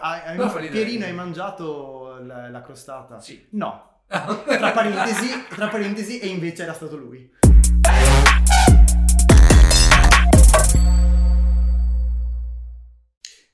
[0.00, 0.68] hai, hai, ridere.
[0.68, 3.20] Pierino, hai mangiato la, la crostata?
[3.20, 3.46] Sì.
[3.50, 3.88] No.
[4.10, 7.30] Tra parentesi, tra parentesi, e invece era stato lui.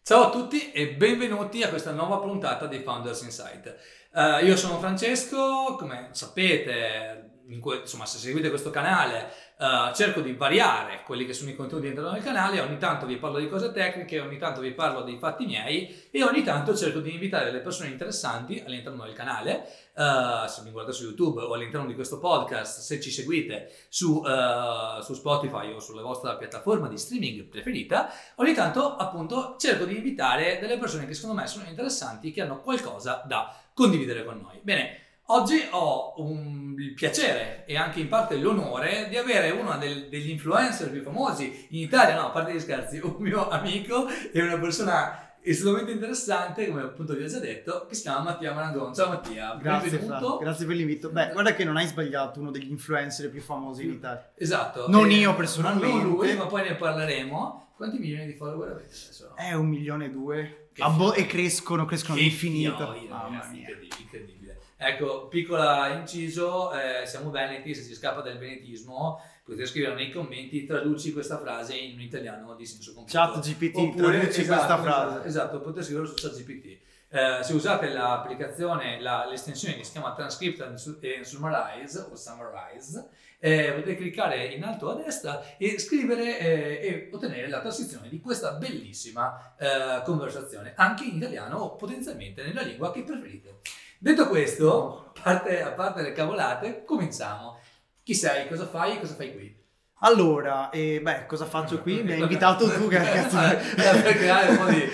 [0.02, 3.76] Ciao a tutti e benvenuti a questa nuova puntata di Founders Insight.
[4.14, 10.32] Eh, io sono Francesco, come sapete, que- insomma, se seguite questo canale, eh, cerco di
[10.32, 13.72] variare quelli che sono i contenuti all'interno del canale, ogni tanto vi parlo di cose
[13.72, 17.60] tecniche, ogni tanto vi parlo dei fatti miei e ogni tanto cerco di invitare delle
[17.60, 19.64] persone interessanti all'interno del canale,
[19.94, 24.22] eh, se mi guardate su YouTube o all'interno di questo podcast, se ci seguite su,
[24.26, 29.96] eh, su Spotify o sulla vostra piattaforma di streaming preferita, ogni tanto appunto cerco di
[29.96, 34.58] invitare delle persone che secondo me sono interessanti, che hanno qualcosa da condividere con noi.
[34.62, 40.08] Bene, oggi ho un- il piacere e anche in parte l'onore di avere uno del-
[40.08, 44.42] degli influencer più famosi in Italia, no, a parte gli scherzi, un mio amico e
[44.42, 48.92] una persona estremamente interessante, come appunto vi ho già detto, che si chiama Mattia Marangon.
[48.92, 50.00] Ciao Mattia, Grazie.
[50.40, 51.08] Grazie per l'invito.
[51.10, 54.32] Beh, guarda che non hai sbagliato uno degli influencer più famosi in Italia.
[54.36, 54.88] Esatto.
[54.88, 55.86] Non eh, io personalmente.
[56.02, 57.64] Non lui, ma poi ne parleremo.
[57.76, 59.34] Quanti milioni di follower avete adesso?
[59.36, 60.68] È un milione e due.
[60.72, 61.26] Che A bo- figo.
[61.26, 62.74] e crescono, crescono all'infinito.
[62.76, 63.58] fioia, Mamma mia.
[63.60, 64.35] incredibile, incredibile.
[64.78, 70.66] Ecco, piccola inciso, eh, siamo veneti, se ci scappa del venetismo, potete scrivere nei commenti,
[70.66, 73.18] traduci questa frase in un italiano di senso compiuto.
[73.18, 75.28] Chat GPT, Oppure, traduci esatto, questa esatto, frase.
[75.28, 76.78] Esatto, potete scriverlo su ChatGPT.
[77.08, 83.08] Eh, se usate l'applicazione, la- l'estensione che si chiama Transcript and and Summarize o Summarize,
[83.38, 88.20] eh, potete cliccare in alto a destra e scrivere eh, e ottenere la trascrizione di
[88.20, 93.60] questa bellissima eh, conversazione, anche in italiano o potenzialmente nella lingua che preferite.
[94.06, 97.58] Detto questo, a parte, a parte le cavolate, cominciamo.
[98.04, 98.46] Chi sei?
[98.46, 99.00] Cosa fai?
[99.00, 99.64] Cosa fai qui?
[100.02, 102.04] Allora, eh, beh, cosa faccio qui?
[102.04, 103.36] Mi hai invitato tu che cazzo...
[103.74, 104.84] Per creare un po' di,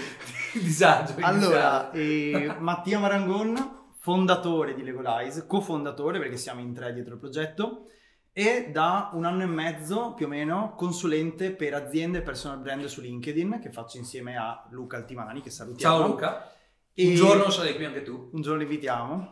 [0.55, 1.13] di disagio.
[1.21, 7.89] Allora, eh, Mattia Marangon, fondatore di Legolize, cofondatore perché siamo in tre dietro il progetto
[8.33, 12.87] e da un anno e mezzo più o meno consulente per aziende e personal brand
[12.87, 15.99] su LinkedIn che faccio insieme a Luca Altimani che salutiamo.
[15.99, 16.51] Ciao Luca,
[16.95, 18.31] E un giorno sarai qui anche tu.
[18.33, 19.31] Un giorno invitiamo.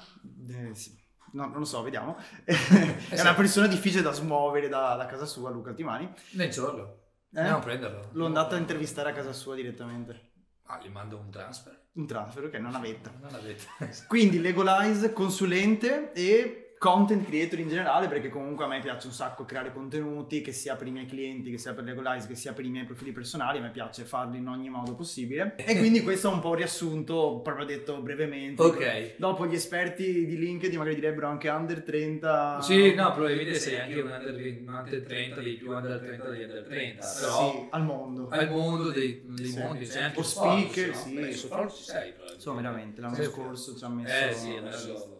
[0.49, 0.99] Eh, sì.
[1.33, 2.17] No, non lo so, vediamo.
[2.45, 3.21] è sì.
[3.21, 6.13] una persona difficile da smuovere da, da casa sua, Luca Altimani.
[6.33, 6.99] Nel giorno.
[7.33, 7.39] Eh?
[7.39, 8.09] Andiamo a prenderlo.
[8.13, 10.29] L'ho andato a intervistare a casa sua direttamente.
[10.65, 11.89] Ah, gli mando un transfer.
[11.93, 13.13] Un transfer che non avete.
[13.21, 13.67] Non avete.
[14.09, 19.45] Quindi Legolize, consulente e content creator in generale, perché comunque a me piace un sacco
[19.45, 22.65] creare contenuti, che sia per i miei clienti, che sia per Legolize, che sia per
[22.65, 25.57] i miei profili personali, a me piace farli in ogni modo possibile.
[25.57, 28.63] E quindi questo è un po' riassunto, proprio detto brevemente.
[28.63, 29.17] Ok.
[29.19, 32.63] Dopo gli esperti di LinkedIn magari direbbero anche under 30.
[32.63, 36.43] Sì, no, probabilmente sei anche un under, un under 30 dei più under 30 degli
[36.45, 37.07] under 30.
[37.21, 38.29] Però Sì, al mondo.
[38.31, 39.59] al mondo dei, dei Sì.
[39.59, 40.95] mondi c'è anche O speaker, no?
[40.95, 41.15] sì.
[41.15, 42.15] Beh, ci sei.
[42.33, 43.25] Insomma, veramente, l'anno Sì.
[43.25, 44.25] scorso ci ha messo...
[44.25, 45.19] Eh sì, adesso.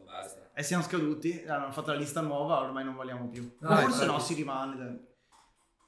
[0.61, 3.51] E siamo scaduti, hanno fatto la lista nuova, ormai non vogliamo più.
[3.61, 5.07] No, o forse no, si rimane.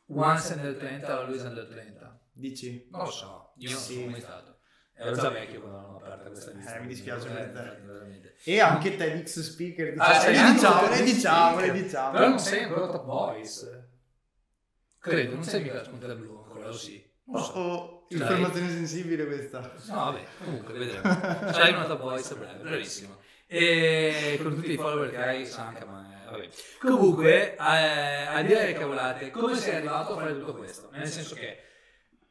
[0.06, 2.20] Once under 30, always under 30.
[2.32, 2.88] Dici?
[2.90, 3.94] Non lo so, io non Sì.
[3.96, 4.60] sono mai stato.
[4.94, 6.76] Ero già vecchio quando hanno aperto questa lista.
[6.76, 8.50] Eh, mi dispiace per te.
[8.50, 11.82] E anche TEDx speaker, Ah, diciamo, anche diciamo, le diciamo, le speaker.
[11.84, 12.10] diciamo.
[12.12, 13.90] Però non sei ancora top voice.
[15.00, 17.10] Credo, non sei mica la spunta blu ancora, o sì?
[17.24, 17.52] Non lo so.
[17.58, 18.20] Oh, Dai.
[18.20, 19.60] informazione sensibile questa.
[19.88, 21.02] No, vabbè, comunque vedremo.
[21.52, 23.20] C'hai una top voice a breve, bravissimo.
[23.54, 26.48] E con tutti i follower che hai, Sanka, ma vabbè.
[26.80, 30.88] Comunque, eh, a dire le cavolate, come sei arrivato a fare tutto questo?
[30.90, 31.58] Nel senso che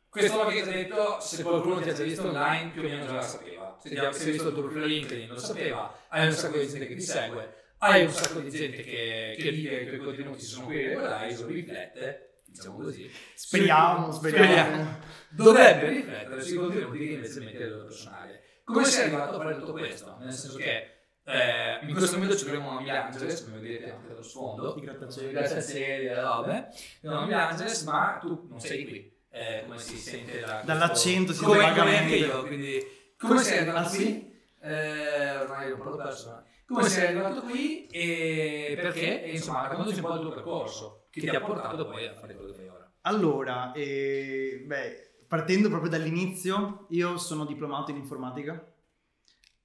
[0.09, 3.13] questo l'ho già detto, se qualcuno ti ha già visto online, più o meno già
[3.13, 3.77] la sapeva.
[3.79, 6.87] Se ti ha visto il tuo profilo LinkedIn, lo sapeva, hai un sacco di gente
[6.87, 10.65] che ti segue, hai un sacco di gente che, che vive i tuoi contenuti, sono
[10.65, 13.11] qui regolari, lo riflette, diciamo così.
[13.35, 14.97] Speriamo, speriamo.
[15.29, 18.41] Dovrebbe riflettere sui contenuti che invece mette livello personale.
[18.63, 20.17] Come sei arrivato a fare tutto questo?
[20.19, 20.95] Nel senso che
[21.31, 24.81] eh, in questo momento ci troviamo a Milan Angeles, come vedete anche dallo sfondo, I
[24.81, 25.31] grattacieli.
[25.31, 26.67] grattacieli e robe,
[26.99, 29.19] siamo a Milan Angeles, ma tu non sei qui.
[29.33, 32.85] Eh, come si sente da Dall'accento si come, come anche io, quindi
[33.17, 33.97] come sei arrivato Ah, qui?
[33.97, 34.29] sì?
[34.61, 36.43] Eh, ormai ho un po' perso.
[36.67, 39.23] Come sei arrivato qui e perché?
[39.23, 42.35] E insomma, raccontaci un po' il tuo percorso che ti ha portato poi a fare
[42.35, 42.91] quello che fai ora.
[43.01, 48.65] Allora, eh, beh, partendo proprio dall'inizio, io sono diplomato in informatica.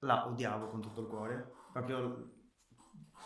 [0.01, 1.53] La odiavo con tutto il cuore,
[1.83, 2.31] proprio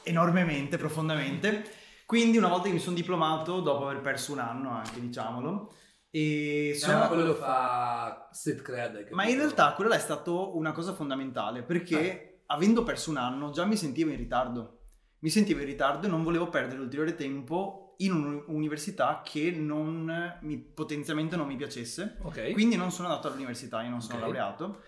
[0.05, 1.65] enormemente, profondamente.
[2.07, 5.73] Quindi una volta che mi sono diplomato, dopo aver perso un anno anche, diciamolo,
[6.11, 7.09] e Sono sono...
[7.09, 9.09] quello fa Street Cred.
[9.13, 13.65] Ma in realtà quella è stata una cosa fondamentale perché avendo perso un anno già
[13.65, 14.79] mi sentivo in ritardo.
[15.21, 20.59] Mi sentivo in ritardo e non volevo perdere ulteriore tempo in un'università che non mi,
[20.59, 22.17] potenzialmente non mi piacesse.
[22.23, 22.51] Ok.
[22.53, 24.23] Quindi non sono andato all'università, io non sono Ok.
[24.23, 24.81] laureato.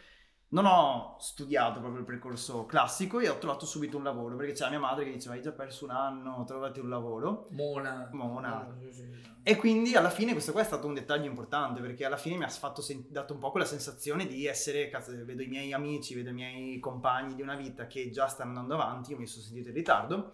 [0.52, 4.68] Non ho studiato proprio il percorso classico e ho trovato subito un lavoro perché c'era
[4.68, 7.48] mia madre che diceva hai già perso un anno, trovati un lavoro.
[7.50, 8.08] Mona.
[8.12, 8.76] Mona.
[9.42, 12.44] E quindi alla fine questo qua è stato un dettaglio importante perché alla fine mi
[12.44, 16.14] ha fatto sen- dato un po' quella sensazione di essere, cazzo, vedo i miei amici,
[16.14, 19.44] vedo i miei compagni di una vita che già stanno andando avanti, io mi sono
[19.44, 20.32] sentito in ritardo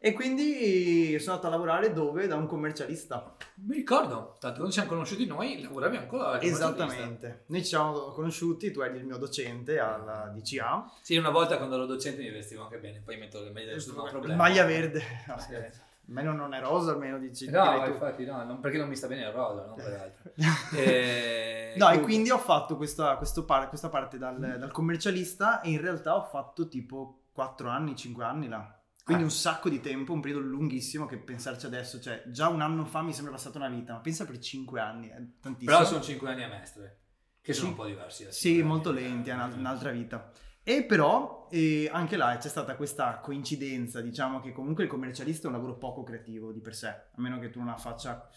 [0.00, 2.26] e quindi sono andato a lavorare dove?
[2.28, 3.34] Da un commercialista.
[3.66, 6.40] Mi ricordo, tanto quando ci siamo conosciuti noi lavoravi ancora.
[6.40, 7.44] Esattamente.
[7.46, 10.90] Noi ci siamo conosciuti, tu eri il mio docente alla DCA.
[11.02, 13.84] Sì, una volta quando ero docente mi vestivo anche bene, poi metto le maglie del
[13.94, 14.36] non problema.
[14.36, 15.02] Maglia verde.
[15.26, 15.86] No, scherzo.
[16.06, 17.50] Almeno non è rosa, almeno dici.
[17.50, 20.30] No, infatti no, non- perché non mi sta bene il rosa, non per altro.
[20.78, 21.74] E...
[21.76, 26.16] No, e quindi ho fatto questa, par- questa parte dal, dal commercialista e in realtà
[26.16, 28.77] ho fatto tipo 4 anni, 5 anni là.
[29.08, 29.26] Quindi Ah.
[29.28, 33.00] un sacco di tempo, un periodo lunghissimo che pensarci adesso, cioè già un anno fa
[33.00, 35.70] mi sembra passata una vita, ma pensa per 5 anni, è tantissimo.
[35.78, 36.98] Però sono 5 anni a mestre,
[37.40, 38.24] che sono un po' diversi.
[38.24, 40.30] da Sì, cinque molto lenti, è una- un'altra vita.
[40.62, 45.50] E però eh, anche là c'è stata questa coincidenza, diciamo che comunque il commercialista è
[45.50, 48.28] un lavoro poco creativo di per sé, a meno che tu non faccia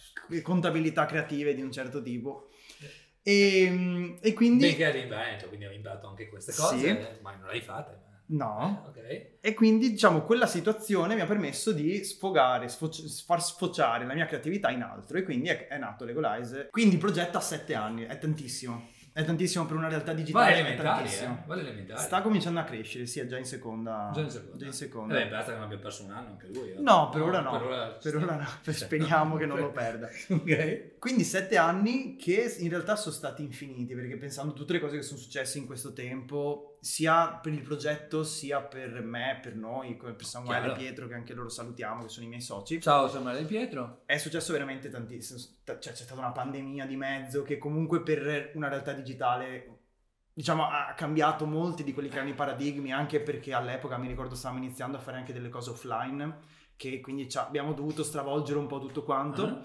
[0.41, 2.47] contabilità creative di un certo tipo.
[3.21, 4.65] E, e quindi...
[4.67, 7.21] Benché eri in Veneto, quindi ho imparato anche queste cose, Sì.
[7.21, 8.01] ma non l'hai fatta.
[8.31, 8.91] No.
[8.95, 9.29] Eh, ok.
[9.41, 14.25] E quindi, diciamo, quella situazione mi ha permesso di sfogare, sfoci- far sfociare la mia
[14.25, 15.17] creatività in altro.
[15.17, 16.67] E quindi è, è nato Legolize.
[16.71, 18.89] Quindi il progetto ha sette anni, è tantissimo.
[19.13, 20.53] È tantissimo per una realtà digitale.
[20.53, 21.39] è elementari, tantissimo.
[21.43, 21.47] eh?
[21.47, 21.99] Va elementari.
[22.01, 24.09] Sta cominciando a crescere, sì, è già in seconda.
[24.13, 24.57] Già in seconda.
[24.57, 25.13] già in seconda.
[25.15, 26.71] Vabbè, basta che non abbia perso un anno anche lui.
[26.71, 26.79] eh.
[26.79, 27.51] No, per ora no.
[27.51, 30.07] Per ora, Per ora no, per- speriamo che non lo perda.
[30.29, 30.97] Ok.
[30.97, 34.95] Quindi sette anni che in realtà sono stati infiniti, perché pensando a tutte le cose
[34.95, 39.95] che sono successe in questo tempo, sia per il progetto, sia per me, per noi,
[39.97, 40.73] come per Samuele Chiaro.
[40.73, 44.01] e Pietro, che anche loro salutiamo, che sono i miei soci, Ciao, sono Maria Pietro.
[44.07, 45.39] è successo veramente tantissimo.
[45.63, 49.77] Cioè c'è stata una pandemia di mezzo che comunque per una realtà digitale...
[50.33, 54.33] Diciamo, ha cambiato molti di quelli che erano i paradigmi, anche perché all'epoca mi ricordo
[54.33, 56.37] stavamo iniziando a fare anche delle cose offline,
[56.77, 59.43] che quindi abbiamo dovuto stravolgere un po' tutto quanto.
[59.45, 59.61] Ah.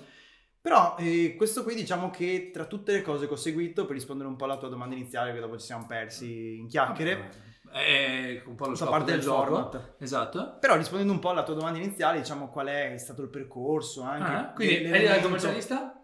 [0.66, 4.28] Però eh, questo qui diciamo che tra tutte le cose che ho seguito, per rispondere
[4.28, 7.30] un po' alla tua domanda iniziale, che dopo ci siamo persi in chiacchiere,
[7.70, 9.44] È un po' lo scopo parte del del gioco.
[9.44, 9.94] format.
[10.00, 10.56] Esatto.
[10.58, 14.32] Però rispondendo un po' alla tua domanda iniziale, diciamo qual è stato il percorso anche.
[14.32, 16.00] Ah, quindi eri dal commercialista?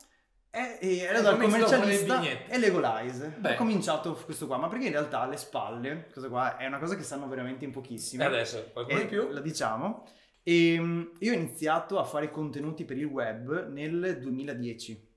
[0.48, 3.34] Eh, eh, ero Hai dal commercialista e Legolize.
[3.38, 3.54] Beh.
[3.54, 6.94] Ho cominciato questo qua, ma perché in realtà alle spalle, cosa qua è una cosa
[6.94, 8.22] che sanno veramente in pochissimi.
[8.22, 9.28] E adesso, qualcuno di più?
[9.30, 10.06] La diciamo.
[10.42, 15.10] E, mm, io ho iniziato a fare contenuti per il web nel 2010.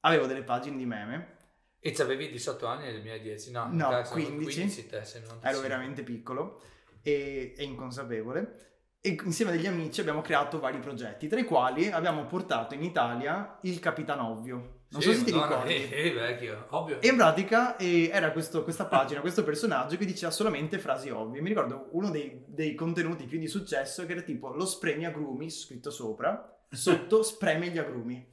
[0.00, 1.32] Avevo delle pagine di meme,
[1.80, 3.50] E c'avevi 18 anni nel 2010?
[3.50, 4.42] No, No, cazzo, 15.
[4.42, 5.48] 15 te, sei 95.
[5.50, 6.62] ero veramente piccolo
[7.02, 8.72] e, e inconsapevole.
[9.00, 12.82] E insieme a degli amici abbiamo creato vari progetti, tra i quali abbiamo portato in
[12.82, 14.83] Italia il Capitano Ovvio.
[14.94, 15.92] Non so Sì, se ti Madonna, ricordi.
[15.92, 17.00] Eh, eh, vecchio, ovvio.
[17.00, 21.40] E in pratica eh, era questo- questa pagina, questo personaggio che diceva solamente frasi ovvie.
[21.40, 25.50] Mi ricordo uno dei, dei contenuti più di successo che era tipo lo spremi agrumi,
[25.50, 28.32] scritto sopra, sotto spreme gli agrumi.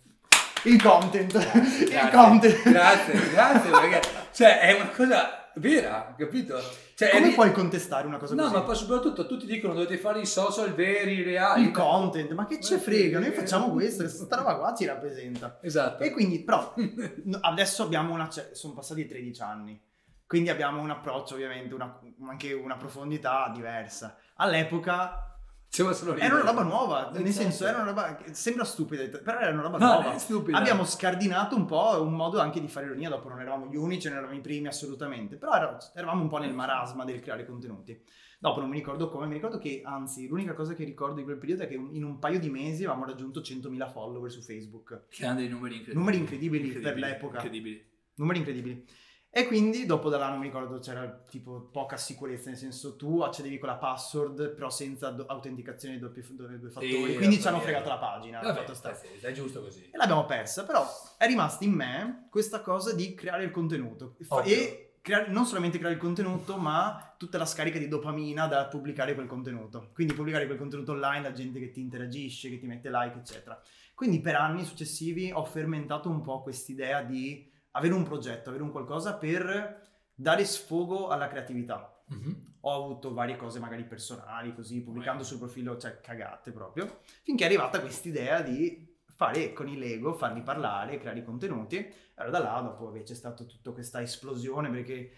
[0.63, 2.69] Il content, il Grazie, content.
[2.69, 6.59] Grazie, grazie, perché cioè, è una cosa vera, capito?
[6.95, 8.53] Cioè, Come è- puoi contestare una cosa No, così?
[8.53, 11.63] ma poi soprattutto tutti dicono dovete fare i social veri, reali.
[11.63, 13.19] Il content, ma che ce Ma frega?
[13.19, 13.71] Noi sì, facciamo eh.
[13.71, 15.57] questo, questa roba qua ci rappresenta.
[15.61, 16.03] Esatto.
[16.03, 16.73] E quindi, però,
[17.23, 18.29] no, adesso abbiamo una.
[18.29, 19.81] cer- sono passati 13 anni.
[20.27, 24.15] Quindi abbiamo un approccio, ovviamente, una- anche una profondità diversa.
[24.35, 25.30] All'epoca
[25.73, 27.43] era una roba nuova, nel Esatto.
[27.49, 28.15] senso, era una roba.
[28.15, 30.13] che Sembra stupida, però era una roba No, nuova.
[30.13, 30.57] è stupida.
[30.57, 33.07] Abbiamo scardinato un po' un modo anche di fare ironia.
[33.07, 35.37] Dopo non eravamo gli unici, non eravamo i primi assolutamente.
[35.37, 37.97] Però era- eravamo un po' nel marasma del creare contenuti.
[38.37, 41.37] Dopo non mi ricordo come, mi ricordo che anzi, l'unica cosa che ricordo di quel
[41.37, 45.03] periodo è che in un paio di mesi avevamo raggiunto 100.000 follower su Facebook.
[45.07, 45.97] Che hanno dei numeri incredibili.
[45.97, 47.35] Numeri incredibili per l'epoca.
[47.35, 47.89] Incredibili.
[48.15, 48.85] Numeri incredibili.
[49.33, 53.21] E quindi dopo da là non mi ricordo c'era tipo poca sicurezza, nel senso tu
[53.21, 57.47] accedevi con la password però senza do- autenticazione di doppio- due, fattori, Sì, quindi ci
[57.47, 58.41] hanno fregato la pagina.
[58.41, 59.89] Vabbè, sì, è giusto così.
[59.89, 60.85] E l'abbiamo persa, però
[61.17, 64.53] è rimasta in me questa cosa di creare il contenuto Ovvio.
[64.53, 69.13] e creare- non solamente creare il contenuto, ma tutta la scarica di dopamina da pubblicare
[69.15, 69.91] quel contenuto.
[69.93, 73.57] Quindi pubblicare quel contenuto online, la gente che ti interagisce, che ti mette like, eccetera.
[73.95, 78.71] Quindi per anni successivi ho fermentato un po' quest'idea di avere un progetto, avere un
[78.71, 82.55] qualcosa per dare sfogo alla creatività Mhm.
[82.61, 87.47] ho avuto varie cose magari personali, così, pubblicando sul profilo, cioè cagate proprio, finché è
[87.47, 91.77] arrivata quest'idea di fare con i Lego, farli parlare, creare i contenuti.
[92.15, 95.11] Allora da là, dopo che c'è stata tutta questa esplosione, perché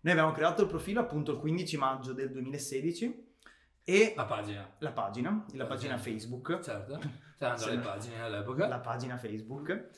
[0.00, 3.28] noi abbiamo creato il profilo appunto il 15 maggio del 2016
[3.84, 4.68] e La pagina.
[4.78, 5.98] la pagina, la pagina Pagina.
[5.98, 6.98] Facebook, Certo.
[7.38, 8.66] C'erano le pagine all'epoca.
[8.68, 9.88] la pagina Facebook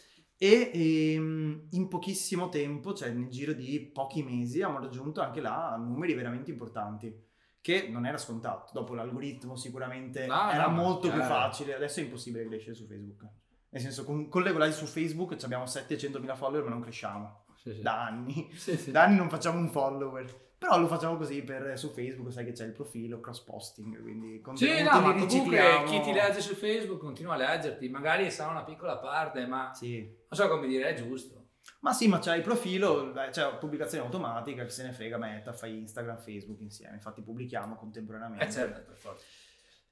[0.43, 5.77] E ehm, in pochissimo tempo, cioè nel giro di pochi mesi, abbiamo raggiunto anche là
[5.77, 7.31] numeri veramente importanti.
[7.61, 8.73] Che non era scontato.
[8.73, 11.33] Dopo l'algoritmo sicuramente No, era no, molto più chiaro.
[11.33, 11.77] facile.
[11.77, 13.25] Adesso è impossibile crescere su Facebook.
[13.69, 17.45] Nel senso, con, con le live su Facebook abbiamo 700.000 follower, ma non cresciamo.
[17.55, 17.81] Sì, sì.
[17.81, 18.51] Da anni.
[18.55, 18.91] Sì.
[18.91, 20.52] Da anni non facciamo un follower.
[20.63, 24.41] Però lo facciamo così per, su Facebook, sai che c'è il profilo cross posting, quindi
[24.55, 28.63] Sì, no, ma comunque chi ti legge su Facebook continua a leggerti, magari sarà una
[28.63, 30.03] piccola parte, ma Sì.
[30.03, 31.47] non so come dire, è giusto.
[31.81, 35.79] Ma sì, ma c'è il profilo, c'è pubblicazione automatica, che se ne frega, Meta, fai
[35.79, 38.45] Instagram, Facebook insieme, infatti pubblichiamo contemporaneamente.
[38.45, 39.25] Eh certo, per forza.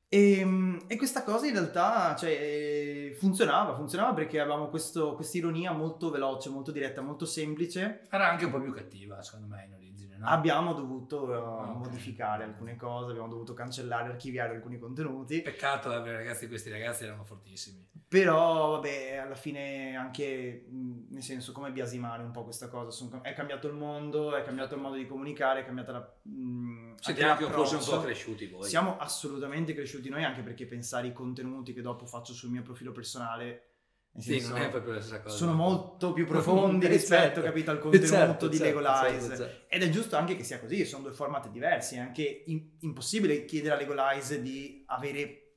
[0.09, 6.11] E, e questa cosa in realtà cioè, eh, funzionava, funzionava perché avevamo questa ironia molto
[6.11, 8.07] veloce, molto diretta, molto semplice.
[8.09, 9.90] Era anche un po' più cattiva, secondo me, in origine,
[10.21, 10.27] no?
[10.29, 11.77] Abbiamo dovuto eh, Ok.
[11.77, 15.41] modificare alcune cose, abbiamo dovuto cancellare, archiviare alcuni contenuti.
[15.43, 17.89] Peccato, eh, perché ragazzi, questi ragazzi erano fortissimi.
[18.07, 22.91] Però, vabbè, alla fine anche, nel senso, come biasimare un po' questa cosa.
[22.91, 26.13] Son- è cambiato il mondo, è cambiato il modo di comunicare, è cambiata la...
[26.23, 28.69] mh, Siete anche forse un po' cresciuti voi.
[28.69, 32.91] Siamo assolutamente cresciuti noi, anche perché pensare ai contenuti che dopo faccio sul mio profilo
[32.93, 33.70] personale,
[34.19, 35.37] Sì, non è proprio la stessa cosa.
[35.37, 37.43] sono molto più profondi rispetto, certo.
[37.43, 39.21] capito, al Eh, contenuto certo, di certo, Legolize.
[39.29, 39.65] certo, certo.
[39.69, 43.45] Ed è giusto anche che sia così, sono due format diversi, è anche in- impossibile
[43.45, 45.53] chiedere a Legolize di avere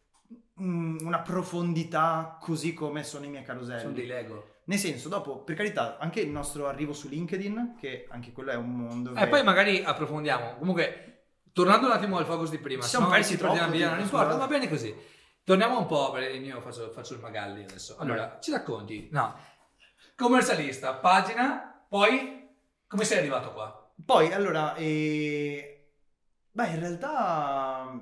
[0.62, 3.82] mm, una profondità così come sono i miei caroselli.
[3.82, 4.52] Sono dei Lego.
[4.66, 8.56] Nel senso, dopo, per carità, anche il nostro arrivo su LinkedIn, che anche quello è
[8.56, 9.12] un mondo.
[9.12, 10.56] E che- Eh, poi magari approfondiamo.
[10.58, 14.00] Comunque, tornando un attimo al focus di prima, Ci siamo no persi troppo, via, non
[14.00, 14.94] importa, va bene così.
[15.44, 17.98] Torniamo un po', perché io faccio, faccio il Magalli adesso.
[17.98, 19.10] Allora, ci racconti?
[19.12, 19.36] No.
[20.16, 22.44] Commercialista, pagina, poi
[22.94, 23.92] come sei arrivato qua?
[24.06, 25.94] Poi, allora, eh,
[26.52, 28.00] beh, in realtà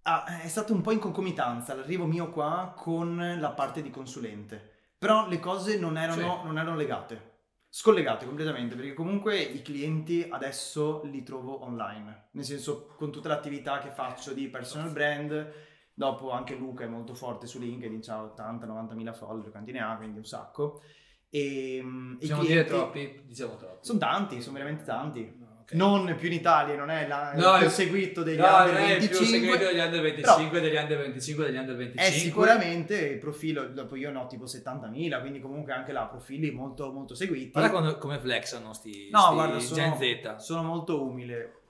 [0.00, 4.72] ah, è stato un po' in concomitanza l'arrivo mio qua con la parte di consulente.
[4.98, 6.46] Però le cose non erano, Sì.
[6.46, 12.28] non erano legate, scollegate completamente, perché comunque i clienti adesso li trovo online.
[12.32, 15.52] Nel senso, con tutta l'attività che faccio di personal brand,
[15.98, 19.96] dopo anche Luca è molto forte su LinkedIn, ha 80-90 mila follower, quanti ne ha,
[19.96, 20.82] quindi un sacco.
[21.30, 23.22] E, i Possiamo clienti- dire troppi?
[23.24, 23.78] Diciamo troppi.
[23.86, 25.34] Sono tanti, sono veramente tanti.
[25.38, 25.72] No, ok.
[25.72, 28.82] Non più in Italia, non è la, No, il più seguito degli No, under non
[28.82, 29.26] è il più 25.
[29.40, 32.04] segreto degli under 25, degli under 25, degli under 25.
[32.04, 36.50] È sicuramente il profilo, dopo io ne ho tipo 70.000, quindi comunque anche là profili
[36.50, 37.50] molto molto seguiti.
[37.52, 41.62] Guarda come flexano sti, No, sti guarda, sono, sono molto umile,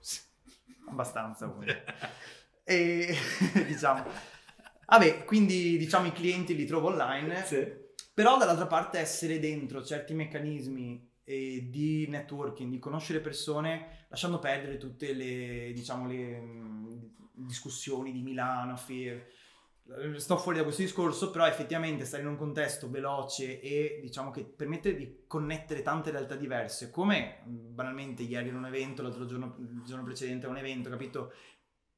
[0.91, 1.85] abbastanza umile.
[2.67, 3.15] e
[3.67, 4.05] diciamo,
[4.87, 7.67] vabbè, quindi diciamo i clienti li trovo online, Sì.
[8.13, 14.79] però dall'altra parte essere dentro certi meccanismi eh, di networking, di conoscere persone, lasciando perdere
[14.79, 19.25] tutte le, diciamo, le mh, discussioni di Milano, Fear.
[19.89, 24.31] Eh, Sto fuori da questo discorso, però effettivamente stare in un contesto veloce e diciamo
[24.33, 29.27] che permette di connettere tante realtà diverse, come mh, banalmente ieri era un evento, l'altro
[29.27, 31.33] giorno, il giorno precedente era un evento, capito?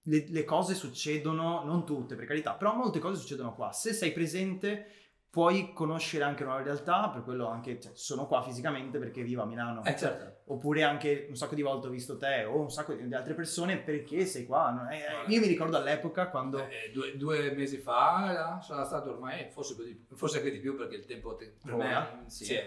[0.02, 3.72] Le, le cose succedono, non tutte per carità, però molte cose succedono qua.
[3.72, 4.86] Se sei presente
[5.30, 9.44] puoi conoscere anche nuove realtà, per quello anche cioè, sono qua fisicamente perché vivo a
[9.44, 9.84] Milano.
[9.84, 10.50] Eh certo.
[10.52, 13.76] Oppure anche un sacco di volte ho visto te o un sacco di altre persone
[13.76, 14.88] perché sei qua.
[14.90, 16.66] Eh, eh, io mi ricordo all'epoca quando...
[16.66, 20.74] Eh, due, due mesi fa era- sarà stato ormai, forse, così- forse anche di più
[20.74, 22.20] perché il tempo te- per Vola.
[22.22, 22.58] me sì, Sì.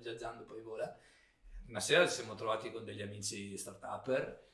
[0.00, 0.92] viaggiando poi vola.
[1.68, 4.48] Una sera ci siamo trovati con degli amici start-upper.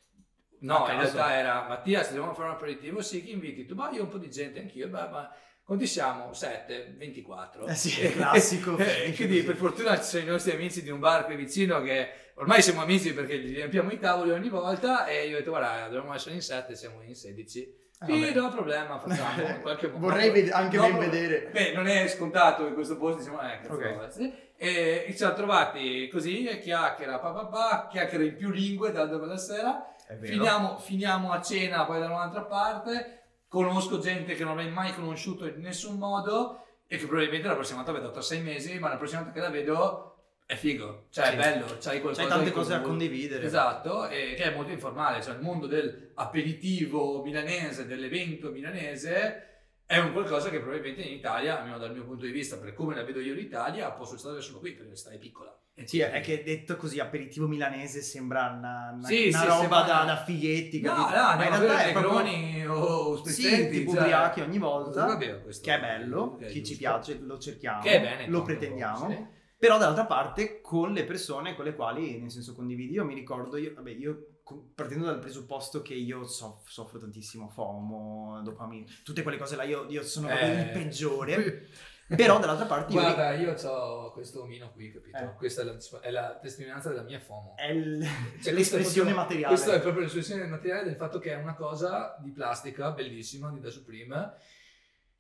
[0.61, 3.67] No, in realtà era Mattia, se dobbiamo fare un aperitivo, sì, chi inviti?
[3.67, 5.31] Tu, ma io un po' di gente, anch'io, beh, ma
[5.65, 6.33] quanti siamo?
[6.33, 7.67] 7, 24.
[7.67, 8.77] Eh sì, è classico.
[8.79, 12.09] Eh, quindi per fortuna ci sono i nostri amici di un bar qui vicino che
[12.37, 15.85] ormai siamo amici perché gli riempiamo i tavoli ogni volta e io ho detto guarda
[15.89, 17.85] dobbiamo essere in 7, siamo in 16.
[17.99, 20.01] Ah, Sì, no problema, facciamo qualche modo.
[20.07, 21.49] Vorrei ved- anche No, ben vedere.
[21.51, 23.95] Beh, non è scontato in questo posto, diciamo, eh, cazzo, Ok.
[23.97, 24.33] vabbè, sì.
[24.59, 29.37] E ci siamo trovati così, chiacchiera, pa, pa, pa, chiacchiera in più lingue tanto quella
[29.39, 29.95] sera.
[30.21, 35.47] Finiamo, finiamo a cena poi da un'altra parte, conosco gente che non avrei mai conosciuto
[35.47, 38.97] in nessun modo e che probabilmente la prossima volta vedo tra sei mesi, ma la
[38.97, 41.33] prossima volta che la vedo è figo, cioè Sì.
[41.33, 43.45] è bello, c'hai qualcosa C'hai tante cose da condividere.
[43.45, 49.56] Esatto, e che è molto informale, cioè il mondo dell'aperitivo milanese, dell'evento milanese
[49.87, 52.95] è un qualcosa che probabilmente in Italia, almeno dal mio punto di vista, per come
[52.95, 55.61] la vedo io l'Italia, posso stare solo qui perché l'Italia è piccola.
[55.85, 60.05] Sì, è che detto così aperitivo milanese sembra una, una- Sì, una sì, roba da,
[60.05, 61.17] da fighetti, No, no, capito?
[61.21, 62.23] no, Ma in no, realtà è proprio...
[62.23, 65.43] Negroni o Sì, Sprizzenti, tipo cioè- ubriachi ogni volta, che
[65.75, 66.79] è bello, che è chi ci giusto.
[66.79, 68.27] piace lo cerchiamo, bene.
[68.29, 69.09] lo proprio, pretendiamo.
[69.11, 69.27] sì.
[69.59, 72.95] Però dall'altra parte con le persone con le quali, nel senso, condividi.
[72.95, 74.27] Io mi ricordo, io, vabbè, io
[74.75, 79.87] partendo dal presupposto che io soff- soffro tantissimo FOMO, dopamina, tutte quelle cose là, io,
[79.89, 80.61] io sono Eh.
[80.61, 81.69] il peggiore.
[82.15, 85.17] Però dall'altra parte io Guarda, io ho questo omino qui, capito?
[85.19, 85.35] Eh.
[85.35, 87.55] Questa è la, è la testimonianza della mia FOMO.
[87.57, 88.07] è il-
[88.41, 89.55] Cioè, l'espressione proprio- materiale.
[89.55, 93.59] Questo è proprio l'espressione materiale del fatto che è una cosa di plastica bellissima di
[93.59, 94.35] da Supreme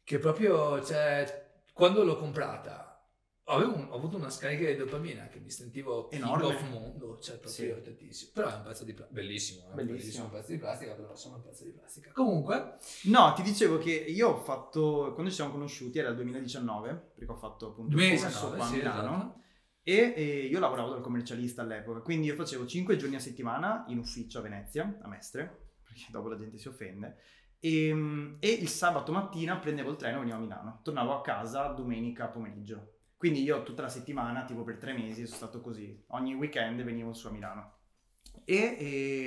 [0.04, 2.96] che proprio, cioè, quando l'ho comprata
[3.55, 6.47] un- ho avuto una scarica di dopamina che mi sentivo Enorme.
[6.47, 7.83] of mondo, cioè proprio Sì.
[7.83, 8.31] tantissimo.
[8.35, 9.99] Però è un pezzo di plastica, bellissimo, è un Bellissimo.
[9.99, 12.11] bellissimo pezzo di plastica, però sono un pezzo di plastica.
[12.12, 12.75] Comunque,
[13.05, 17.31] No, ti dicevo che io ho fatto, quando ci siamo conosciuti era il 2019, perché
[17.31, 19.11] ho fatto appunto il corso 2019, qua a sì, Milano.
[19.15, 19.41] esatto.
[19.88, 23.99] E, e io lavoravo dal commercialista all'epoca, quindi io facevo 5 giorni a settimana in
[23.99, 27.19] ufficio a Venezia, a Mestre, perché dopo la gente si offende,
[27.61, 30.81] e, e il sabato mattina prendevo il treno e venivo a Milano.
[30.83, 32.95] Tornavo a casa domenica pomeriggio.
[33.16, 36.04] Quindi io tutta la settimana, tipo per tre mesi, sono stato così.
[36.08, 37.73] Ogni weekend venivo su a Milano.
[38.44, 38.76] E,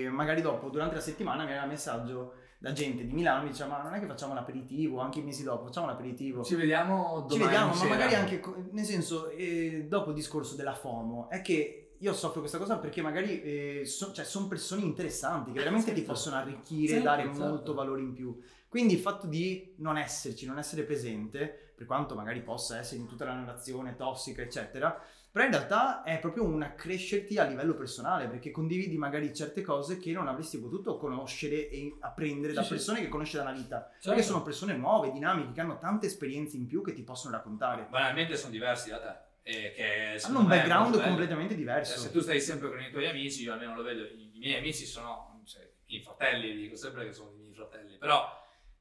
[0.03, 3.49] e magari dopo, durante la settimana, mi arriva un messaggio da gente di Milano, mi
[3.49, 6.43] diceva ma non è che facciamo l'aperitivo, anche i mesi dopo, facciamo l'aperitivo.
[6.43, 8.41] Ci vediamo domani Ci vediamo, ma magari anche,
[8.71, 13.01] nel senso, eh, dopo il discorso della FOMO, è che io soffro questa cosa perché
[13.01, 16.11] magari eh, so- cioè, sono persone interessanti che veramente ti Certo.
[16.13, 17.39] possono arricchire e Certo, dare certo.
[17.39, 18.37] molto valore in più.
[18.69, 23.07] Quindi il fatto di non esserci, non essere presente, per quanto magari possa essere in
[23.07, 28.27] tutta la narrazione tossica, eccetera, però in realtà è proprio un accrescerti a livello personale,
[28.27, 32.73] perché condividi magari certe cose che non avresti potuto conoscere e apprendere da Sì, sì.
[32.73, 33.87] persone che conosci da una vita.
[33.93, 34.09] Certo.
[34.09, 37.87] Perché sono persone nuove, dinamiche, che hanno tante esperienze in più che ti possono raccontare.
[37.89, 39.27] Banalmente sono diversi da te.
[39.49, 41.97] E che Hanno secondo un background completamente Cioè, diverso.
[41.99, 44.57] se tu stai sempre con i tuoi amici, io almeno lo vedo, i, i miei
[44.57, 48.19] amici sono cioè, i fratelli, dico sempre che sono i miei fratelli, però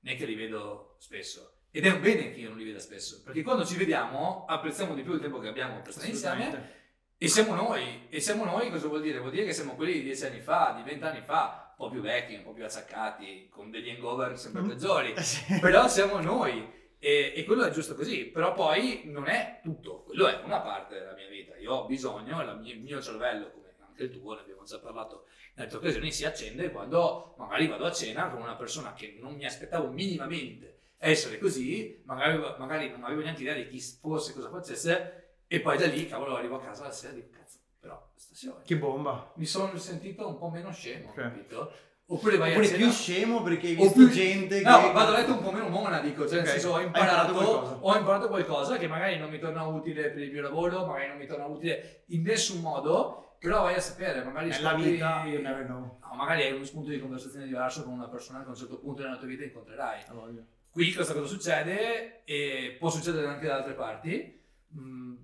[0.00, 1.52] non è che li vedo spesso.
[1.70, 4.94] Ed è un bene che io non li veda spesso, perché quando ci vediamo apprezziamo
[4.94, 6.76] di più il tempo che abbiamo per stare insieme
[7.18, 8.06] e siamo noi.
[8.08, 9.18] E siamo noi cosa vuol dire?
[9.18, 12.00] Vuol dire che siamo quelli di dieci anni fa, di vent'anni fa, un po' più
[12.00, 14.68] vecchi, un po' più acciaccati, con degli hangover sempre Mm.
[14.68, 15.14] peggiori.
[15.48, 15.58] Eh.
[15.60, 20.26] Però siamo noi e, e quello è giusto così, però poi non è tutto, quello
[20.26, 21.54] è una parte della mia vita.
[21.58, 25.26] Io ho bisogno, mia- il mio cervello, come anche il tuo, ne abbiamo già parlato
[25.54, 29.34] in altre occasioni, si accende quando magari vado a cena con una persona che non
[29.34, 34.50] mi aspettavo minimamente essere così, magari, magari non avevo neanche idea di chi fosse, cosa
[34.50, 38.10] facesse, e poi da lì, cavolo, arrivo a casa la sera e dico, cazzo, però
[38.16, 39.32] stasera Che bomba.
[39.36, 41.14] mi sono sentito un po' meno scemo, Ok.
[41.14, 41.72] capito?
[42.10, 42.82] Oppure vai Oppure a cena...
[42.84, 44.64] più scemo perché hai visto più- gente che...
[44.64, 47.34] No, vado a letto un po' meno mona, dico, cioè nel Ok, senso ho imparato,
[47.80, 51.18] ho imparato qualcosa che magari non mi torna utile per il mio lavoro, magari non
[51.18, 55.42] mi torna utile in nessun modo, però vai a sapere, magari Nella scopri- vita, you
[55.42, 55.98] never know.
[56.02, 58.78] No, magari hai uno spunto di conversazione diverso con una persona che a un certo
[58.78, 60.02] punto nella tua vita incontrerai.
[60.10, 60.42] Voglia.
[60.78, 64.40] Qui questa cosa succede e può succedere anche da altre parti.
[64.78, 65.16] Mm,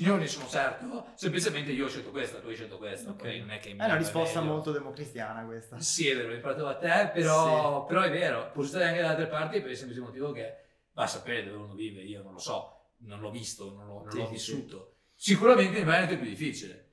[0.00, 3.20] io ne sono certo, semplicemente io ho scelto questa, tu hai scelto questa, Ok.
[3.20, 3.26] ok?
[3.40, 4.52] Non è che È una risposta meglio.
[4.54, 5.78] molto democristiana questa.
[5.80, 9.10] Sì, è vero, l'ho imparato da te, però, però è vero, può succedere anche da
[9.10, 10.54] altre parti per il semplice motivo che
[10.92, 14.00] va a sapere dove uno vive, io non lo so, non l'ho visto, non l'ho,
[14.04, 14.94] non Sì, l'ho sì, vissuto.
[15.14, 16.92] Sicuramente in Veneto è più difficile,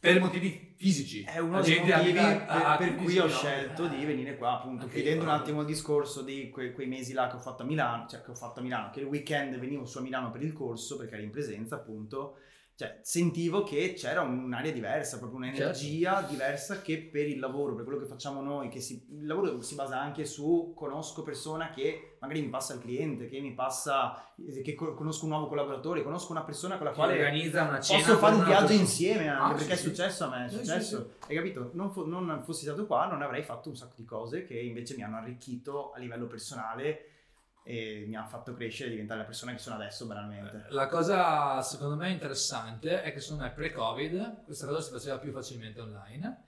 [0.00, 1.22] per motivi fisici.
[1.22, 4.84] È uno dei motivi per, a per 15 cui ho scelto di venire qua, appunto,
[4.84, 7.66] Anche chiudendo un attimo il discorso di que- quei mesi là che ho fatto a
[7.66, 10.42] Milano, cioè che ho fatto a Milano, che il weekend venivo su a Milano per
[10.42, 12.38] il corso, perché ero in presenza, appunto,
[12.76, 16.30] cioè sentivo che c'era un'aria diversa, proprio un'energia Certo.
[16.30, 19.74] diversa che per il lavoro, per quello che facciamo noi, che si- il lavoro si
[19.74, 24.30] basa anche su conosco persona che magari mi passa il cliente, che mi passa,
[24.62, 27.80] che co- conosco un nuovo collaboratore, conosco una persona con la Che quale organizza una
[27.80, 30.48] cena Posso fare un viaggio insieme anche Ah, perché sì, è successo a me, è
[30.50, 31.10] Sì, sì, successo.
[31.28, 31.70] Hai capito?
[31.72, 34.94] Non, fo- non fossi stato qua, non avrei fatto un sacco di cose che invece
[34.96, 37.06] mi hanno arricchito a livello personale
[37.66, 40.66] e mi hanno fatto crescere e diventare la persona che sono adesso, banalmente.
[40.68, 45.32] La cosa secondo me interessante è che secondo me pre-Covid questa cosa si faceva più
[45.32, 46.44] facilmente online.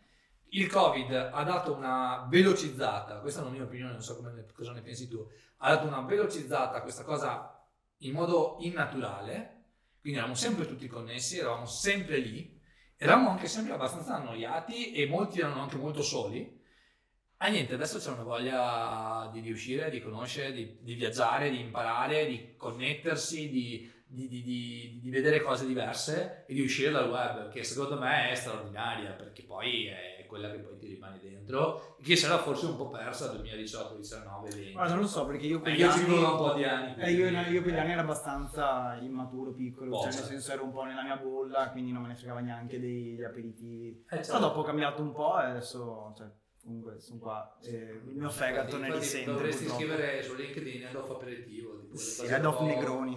[0.50, 4.72] Il Covid ha dato una velocizzata, questa è una mia opinione, non so come cosa
[4.72, 7.66] ne pensi tu, ha dato una velocizzata a questa cosa
[7.98, 9.64] in modo innaturale,
[10.00, 12.56] quindi eravamo sempre tutti connessi, eravamo sempre lì,
[12.96, 16.57] eravamo anche sempre abbastanza annoiati e molti erano anche molto soli.
[17.40, 21.60] Ah niente, adesso c'è una voglia di, di uscire, di conoscere, di, di viaggiare, di
[21.60, 27.62] imparare, di connettersi, di, di- di- vedere cose diverse e di uscire dal web, che
[27.62, 32.38] secondo me è straordinaria, perché poi è quella che poi ti rimane dentro, che era
[32.38, 34.72] forse un po' persa nel 2018, 19, 20.
[34.72, 36.12] Guarda, non lo so perché io io ci anni...
[36.18, 37.00] un po' di anni.
[37.00, 40.82] Eh, io, io quegli anni ero abbastanza immaturo, piccolo, cioè nel senso ero un po'
[40.82, 44.04] nella mia bolla, quindi non me ne fregava neanche degli aperitivi.
[44.08, 44.32] Eh, certo.
[44.32, 46.26] Però dopo ho cambiato un po' e adesso, cioè,
[46.62, 47.70] comunque sono qua, e
[48.04, 49.30] il mio fegato ne risente.
[49.30, 49.84] Dovresti purtroppo.
[49.84, 51.78] scrivere su LinkedIn Head of Aperitivo.
[51.80, 53.16] tipo Sì, po'- Negroni.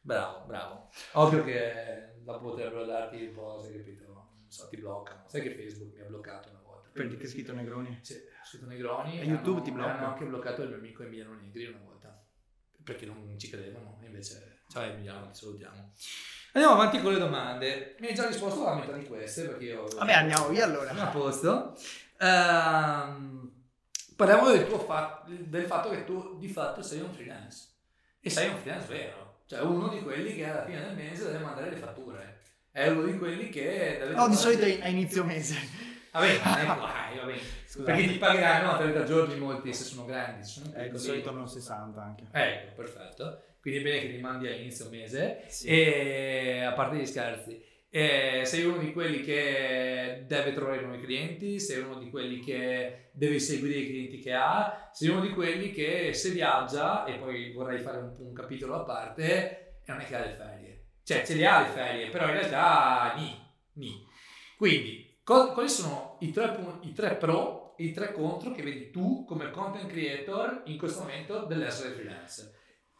[0.00, 0.90] Bravo, bravo.
[1.12, 4.04] Ovvio che dopo potrebbero darti un po', sai capito?
[4.12, 5.24] Non so, ti bloccano.
[5.26, 6.88] Sai che Facebook mi ha bloccato una volta.
[6.92, 7.98] Perché è scritto Negroni?
[8.00, 9.20] Sì, ho scritto Negroni.
[9.20, 9.98] E YouTube hanno, ti blocca?
[9.98, 12.24] Hanno anche bloccato il mio amico Emiliano Negri una volta.
[12.82, 13.98] Perché non ci credevano.
[14.02, 15.92] Invece, ciao Emiliano, ti salutiamo.
[16.52, 17.96] Andiamo avanti con le domande.
[18.00, 19.84] Mi hai già risposto alla metà di queste perché io...
[19.84, 20.90] Vabbè, andiamo via allora.
[20.92, 21.76] A posto.
[22.20, 23.52] Ehm,
[24.16, 27.68] parliamo del, tuo fa- del fatto che tu di fatto sei un freelance.
[28.20, 29.42] E sei un freelance vero.
[29.46, 32.40] Cioè uno di quelli che alla fine del mese deve mandare le fatture.
[32.70, 34.14] È uno di quelli che deve...
[34.14, 35.56] No, di solito a inizio mese.
[36.12, 37.40] Vabbè, ecco, dai, va bene.
[37.64, 37.92] Scusate.
[37.92, 41.30] Perché ti pagheranno a 30 giorni molti se sono grandi, se sono Eh, di solito
[41.30, 42.24] hanno 60 anche.
[42.30, 43.42] Ecco, perfetto.
[43.60, 45.44] Quindi è bene che li mandi a inizio mese.
[45.48, 45.66] Sì.
[45.66, 51.58] E a parte gli scherzi, eh, sei uno di quelli che deve trovare nuovi clienti,
[51.58, 55.70] sei uno di quelli che deve seguire i clienti che ha, sei uno di quelli
[55.70, 60.04] che se viaggia, e poi vorrei fare un, un capitolo a parte, e non è
[60.04, 60.84] che ha le ferie.
[61.02, 63.34] Cioè, ce le ha le ferie, però in realtà ni,
[63.74, 64.06] ni.
[64.58, 68.90] Quindi, co- quali sono i tre, i tre pro e i tre contro che vedi
[68.90, 72.57] tu come content creator in questo momento dell'essere freelance?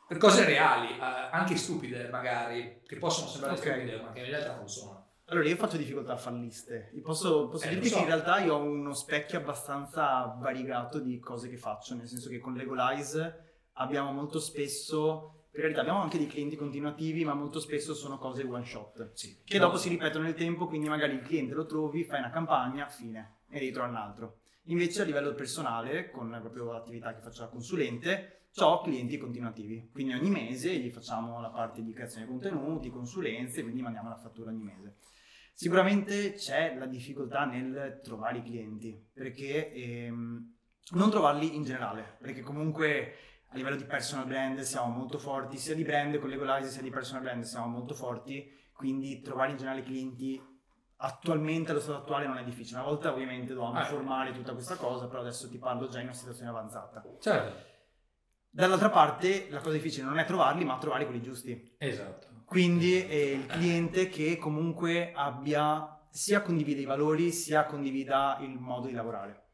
[0.09, 3.63] Per cose reali, eh, anche stupide magari, che possono sembrare Ok.
[3.63, 5.07] stupide, ma che in realtà non sono.
[5.27, 6.91] Allora, io faccio difficoltà a fare liste.
[7.03, 7.97] Posso, posso Eh, dirti so.
[7.97, 12.31] che in realtà io ho uno specchio abbastanza variegato di cose che faccio, nel senso
[12.31, 17.61] che con Legolize abbiamo molto spesso, per carità, abbiamo anche dei clienti continuativi, ma molto
[17.61, 19.37] spesso sono cose one shot, Sì.
[19.45, 22.89] che dopo si ripetono nel tempo, quindi magari il cliente lo trovi, fai una campagna,
[22.89, 24.37] fine, e trovare un altro.
[24.69, 30.15] Invece a livello personale, con proprio l'attività che faccio da consulente, ho clienti continuativi, quindi
[30.15, 34.51] ogni mese gli facciamo la parte di creazione di contenuti, consulenze, quindi mandiamo la fattura
[34.51, 34.97] ogni mese.
[35.55, 40.55] Sicuramente c'è la difficoltà nel trovare i clienti, perché ehm,
[40.93, 43.15] non trovarli in generale, perché comunque
[43.49, 46.91] a livello di personal brand siamo molto forti, sia di brand con Legolize sia di
[46.91, 50.41] personal brand siamo molto forti, quindi trovare in generale clienti
[51.01, 52.81] attualmente allo stato attuale non è difficile.
[52.81, 53.85] Una volta ovviamente dovevamo Ah.
[53.85, 57.05] formare tutta questa cosa, però adesso ti parlo già in una situazione avanzata.
[57.21, 57.68] Certo.
[58.59, 61.77] Dall'altra parte la cosa difficile non è trovarli, ma trovare quelli giusti.
[61.79, 62.27] Esatto.
[62.45, 68.89] Quindi è il cliente che comunque abbia sia condivide i valori sia condivida il modo
[68.89, 69.45] di lavorare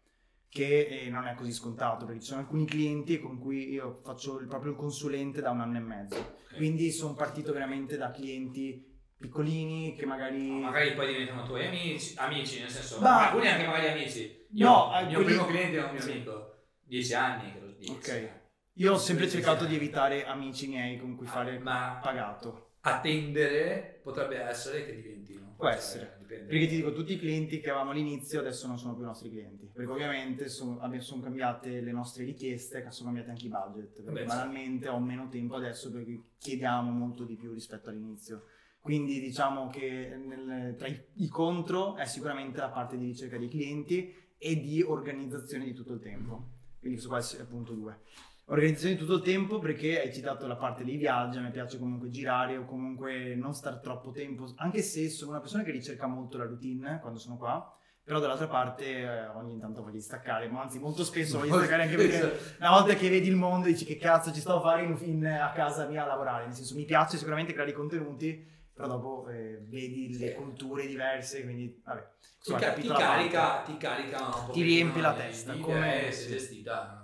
[0.49, 4.39] che eh, non è così scontato perché ci sono alcuni clienti con cui io faccio
[4.39, 8.83] il- proprio il consulente da un anno e mezzo quindi sono partito veramente da clienti
[9.19, 13.89] piccolini che magari Magari poi diventano tuoi amici, amici nel senso, Ma- alcuni anche magari
[13.89, 14.47] amici.
[14.53, 17.67] Io, No, eh, il mio quelli- primo cliente è un mio amico, dieci anni, credo.
[17.77, 17.91] dieci.
[17.91, 18.43] ok
[18.75, 19.71] io ho sempre Sì, cercato sì.
[19.71, 25.55] di evitare amici miei con cui fare Ma- pagato A tendere potrebbe essere che diventino.
[25.57, 26.17] Può Cioè, essere.
[26.19, 26.45] dipende.
[26.47, 29.31] Perché ti dico, tutti i clienti che avevamo all'inizio adesso non sono più i nostri
[29.31, 29.71] clienti.
[29.73, 34.03] Perché ovviamente sono, sono cambiate le nostre richieste, sono cambiati anche i budget.
[34.03, 38.47] Perché Vabbè, banalmente ho meno tempo adesso perché chiediamo molto di più rispetto all'inizio.
[38.81, 43.49] Quindi diciamo che nel- tra i, i contro è sicuramente la parte di ricerca dei
[43.49, 46.49] clienti e di organizzazione di tutto il tempo.
[46.81, 47.99] Quindi questo qua è il punto 2.
[48.47, 51.79] Organizzazione di tutto il tempo perché hai citato la parte dei viaggi, a me piace
[51.79, 56.07] comunque girare o comunque non stare troppo tempo, anche se sono una persona che ricerca
[56.07, 60.61] molto la routine quando sono qua, però dall'altra parte eh, ogni tanto voglio staccare, ma
[60.61, 63.97] anzi molto spesso voglio staccare anche perché una volta che vedi il mondo dici che
[63.97, 66.85] cazzo ci sto a fare in, in- a casa mia a lavorare, nel senso mi
[66.85, 70.35] piace sicuramente creare i contenuti, però dopo eh, vedi le Sì.
[70.35, 72.01] culture diverse, quindi vabbè.
[72.21, 74.53] Ti, insomma, ca- capito ti carica, ti carica un po'.
[74.53, 77.04] Ti riempi la testa, Come come- se gestita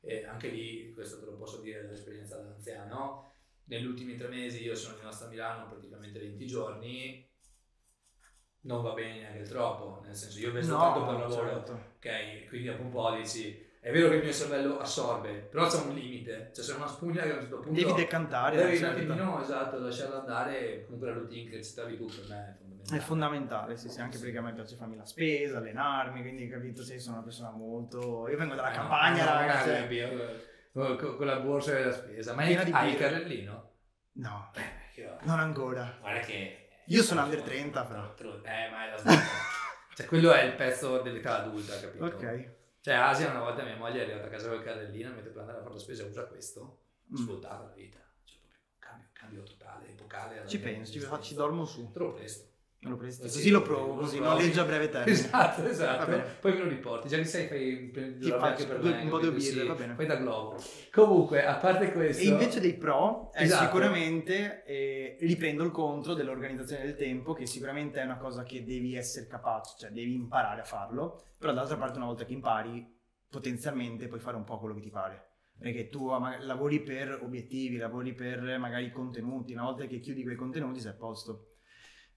[0.00, 0.22] è una cosa fighissima.
[0.22, 3.32] E anche lì, questo te lo posso dire dall'esperienza da anziano,
[3.64, 7.28] negli ultimi tre mesi io sono rimasto a Milano praticamente 20 giorni,
[8.62, 11.72] non va bene neanche troppo, nel senso io vesto tanto per lavoro, certo.
[11.96, 12.48] ok?
[12.48, 15.94] Quindi dopo un po' dici, è vero che il mio cervello assorbe, però c'è un
[15.94, 17.80] limite, cioè c'è una spugna che a un certo punto...
[17.80, 18.56] Devi decantare.
[18.56, 18.98] Devi un certo.
[18.98, 22.69] attimino, esatto, lasciarla andare, comunque la routine che citavi tu per me è fondamentale.
[22.90, 26.82] È fondamentale, sì, sì, anche perché a me piace farmi la spesa, allenarmi, quindi capito,
[26.82, 28.28] sì, sono una persona molto...
[28.28, 30.38] Io vengo dalla Eh, campagna, no, raga, no, cioè-
[30.72, 32.34] con, con- con la borsa della spesa.
[32.34, 33.70] Ma hai, hai il carrellino?
[34.12, 35.96] No, Eh, perché- non ancora.
[36.00, 36.68] Guarda che...
[36.86, 38.14] Io sono under 30, però.
[38.42, 39.48] Eh, ma è la sbagliata.
[39.94, 42.04] Cioè, quello è il pezzo dell'età adulta, capito?
[42.04, 42.54] Ok.
[42.80, 45.40] Cioè, Asia una volta mia moglie è arrivata a casa con il carrellino, mentre per
[45.42, 47.16] andare a fare la spesa usa questo, Mm.
[47.16, 47.98] svoltata la vita.
[48.24, 50.46] Cioè, proprio cambio, cambio totale, epocale.
[50.46, 51.90] Ci penso, ci, ci dormo su.
[51.94, 52.49] Lo presto.
[52.84, 53.28] Lo presti?
[53.28, 54.32] Sì, Così lo provo, lo così provi.
[54.32, 55.12] noleggio a breve termine.
[55.12, 56.22] Esatto, esatto.
[56.40, 57.08] Poi me lo riporti.
[57.08, 59.66] Già che sei, fai la faccio anche per due- me, un po' di birre, Sì,
[59.66, 59.94] va bene.
[59.94, 60.56] Fai da globo.
[60.90, 62.22] Comunque, a parte questo...
[62.22, 63.64] E invece dei pro è Esatto.
[63.64, 68.96] sicuramente, eh, riprendo il contro dell'organizzazione del tempo, che sicuramente è una cosa che devi
[68.96, 74.08] essere capace, cioè devi imparare a farlo, però d'altra parte una volta che impari, potenzialmente
[74.08, 75.26] puoi fare un po' quello che ti pare.
[75.58, 80.80] Perché tu lavori per obiettivi, lavori per magari contenuti, una volta che chiudi quei contenuti
[80.80, 81.49] sei a posto.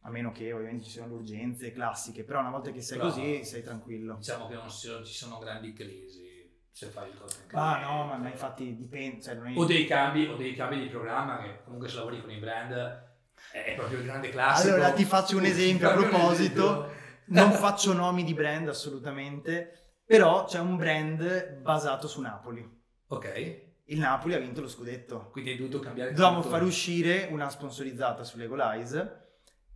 [0.05, 3.09] A meno che ovviamente ci siano le urgenze classiche, però una volta che sei Però-
[3.09, 4.15] così sei tranquillo.
[4.15, 6.31] Diciamo che non ci sono, grandi crisi
[6.71, 7.81] se fai il content Ah creator.
[7.95, 9.57] no, ma, ma infatti dipende, cioè è...
[9.57, 12.73] O dei cambi, o dei cambi di programma che comunque se lavori con i brand
[13.51, 14.73] è proprio il grande classico.
[14.73, 16.91] Allora ti faccio un esempio a proposito,
[17.27, 22.67] non faccio nomi di brand assolutamente, però c'è un brand basato su Napoli.
[23.07, 25.29] Ok, Il Napoli ha vinto lo scudetto.
[25.31, 29.22] quindi hai dovuto cambiare Dovevamo far uscire una sponsorizzata su Legolize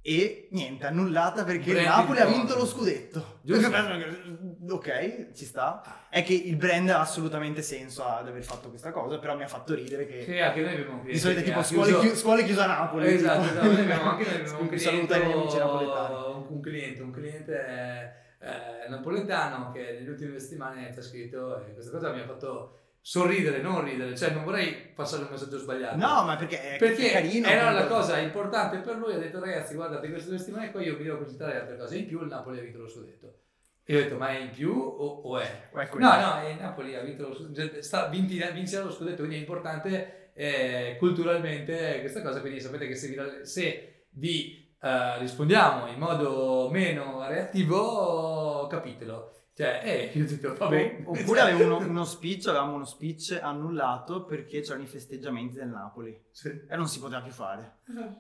[0.10, 3.40] e niente, annullata perché il Napoli ha vinto lo scudetto.
[3.42, 3.68] Giusto.
[4.72, 6.08] ok, ci sta.
[6.10, 9.50] È che il brand ha assolutamente senso ad aver fatto questa cosa, però mi ha
[9.50, 12.46] fatto ridere che Sì, anche noi abbiamo di solito è tipo scuole, chiuso- chiu- scuole
[12.46, 13.14] chiuse a Napoli.
[13.14, 13.52] Esatto, tipo.
[13.52, 15.18] esatto, noi abbiamo anche noi abbiamo un amici cliente,
[15.58, 16.46] napoletani.
[16.48, 21.92] un, cliente, un cliente eh, napoletano che nelle ultime settimane ci ha scritto e questa
[21.92, 25.96] cosa mi ha fatto sorridere, non ridere, cioè non vorrei passare un messaggio sbagliato.
[25.96, 27.48] No, ma perché è, perché è carino.
[27.48, 30.98] era la cosa importante per lui, ha detto ragazzi guardate queste due settimane qua io
[30.98, 33.40] vi devo presentare altre cose, in più il Napoli ha vinto lo scudetto.
[33.84, 35.70] E io ho detto ma è in più o, o è?
[35.72, 36.06] O è quello.
[36.06, 39.40] No, no, il Napoli ha vinto lo scudetto, sta vinti, vincere lo scudetto, quindi è
[39.40, 45.98] importante eh, culturalmente questa cosa, quindi sapete che se vi, se vi eh, rispondiamo in
[45.98, 49.37] modo meno reattivo, capitelo.
[49.58, 51.02] Cioè, eh, io detto, vabbè.
[51.04, 56.16] Oppure avevo uno, uno speech, avevamo uno speech annullato perché c'erano i festeggiamenti del Napoli
[56.30, 56.50] Sì.
[56.70, 57.78] e non si poteva più fare.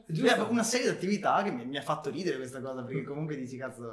[0.07, 0.47] E giusto.
[0.49, 3.55] una serie di attività che mi, mi ha fatto ridere questa cosa perché comunque dici
[3.55, 3.83] cazzo,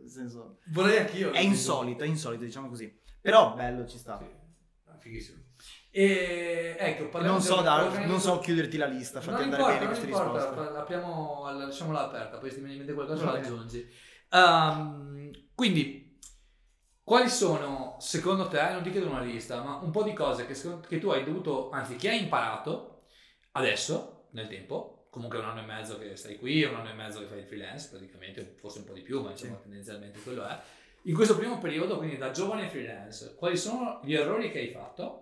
[0.00, 1.30] nel senso Vorrei anch'io.
[1.32, 2.90] è insolito, è insolito diciamo così.
[3.20, 4.16] Però bello ci sta.
[4.18, 4.24] Sì,
[4.86, 5.42] ah, fighissimo.
[5.90, 9.86] E ecco, Non so, organizzazione- non so chiuderti la lista, fatti non andare importa, bene
[9.92, 10.76] queste importa, risposte.
[10.78, 13.86] apriamo, la- lasciamola aperta, poi se ti viene in mente qualcosa la aggiungi.
[14.30, 16.03] Ehm, quindi,
[17.04, 20.54] quali sono, secondo te, non ti chiedo una lista, ma un po' di cose che,
[20.88, 23.04] che tu hai dovuto, anzi che hai imparato
[23.52, 27.20] adesso, nel tempo, comunque un anno e mezzo che stai qui, un anno e mezzo
[27.20, 29.62] che fai il freelance praticamente, forse un po' di più, ma insomma Sì.
[29.62, 30.58] tendenzialmente quello è.
[31.02, 35.20] In questo primo periodo, quindi da giovane freelance, quali sono gli errori che hai fatto?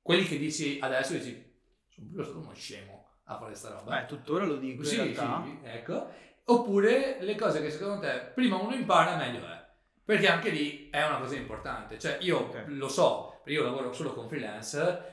[0.00, 1.52] Quelli che dici adesso, dici,
[1.88, 4.00] sono stato uno scemo a fare sta roba.
[4.00, 5.44] Beh, tuttora lo dico Sì, in realtà.
[5.44, 6.08] sì, ecco.
[6.44, 9.61] Oppure le cose che secondo te prima uno impara meglio è.
[10.04, 11.98] Perché anche lì è una cosa importante.
[11.98, 12.64] Cioè io Ok.
[12.68, 15.10] lo so, perché io lavoro solo con freelance,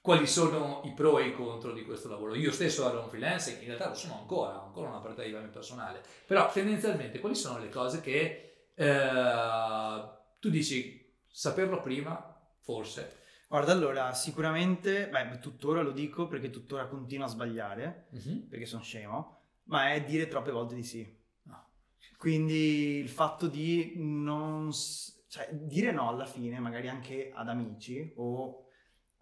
[0.00, 2.34] quali sono i pro e i contro di questo lavoro.
[2.34, 5.30] Io stesso ero un freelance, in realtà lo sono ancora, ho ancora una parte di
[5.30, 6.00] mia personale.
[6.26, 10.02] Però tendenzialmente quali sono le cose che eh,
[10.40, 13.18] tu dici saperlo prima, forse.
[13.48, 18.06] Guarda, allora, sicuramente, beh, tuttora lo dico perché tuttora continuo a sbagliare,
[18.48, 21.20] perché sono scemo, ma è dire troppe volte di sì.
[22.16, 24.70] Quindi il fatto di non...
[25.28, 28.66] cioè, dire no alla fine, magari anche ad amici o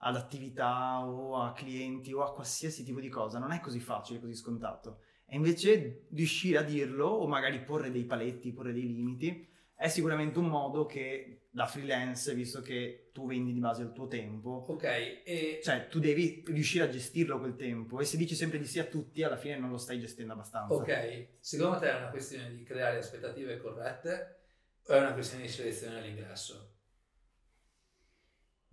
[0.03, 4.21] ad attività o a clienti o a qualsiasi tipo di cosa, non è così facile,
[4.21, 5.01] così scontato.
[5.27, 10.39] E invece riuscire a dirlo o magari porre dei paletti, porre dei limiti, è sicuramente
[10.39, 14.85] un modo che da freelance, visto che tu vendi di base il tuo tempo, Ok,
[14.85, 18.79] e cioè tu devi riuscire a gestirlo quel tempo e se dici sempre di sì
[18.79, 20.75] a tutti, alla fine non lo stai gestendo abbastanza.
[20.75, 24.39] Ok, secondo te è una questione di creare aspettative corrette
[24.87, 26.75] o è una questione di selezione all'ingresso?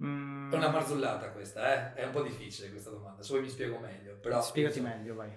[0.04, 2.02] Mm, È una marzullata questa, eh?
[2.02, 4.18] È un po' difficile questa domanda, se vuoi mi spiego meglio.
[4.20, 5.36] Però, Spiegati meglio, vai.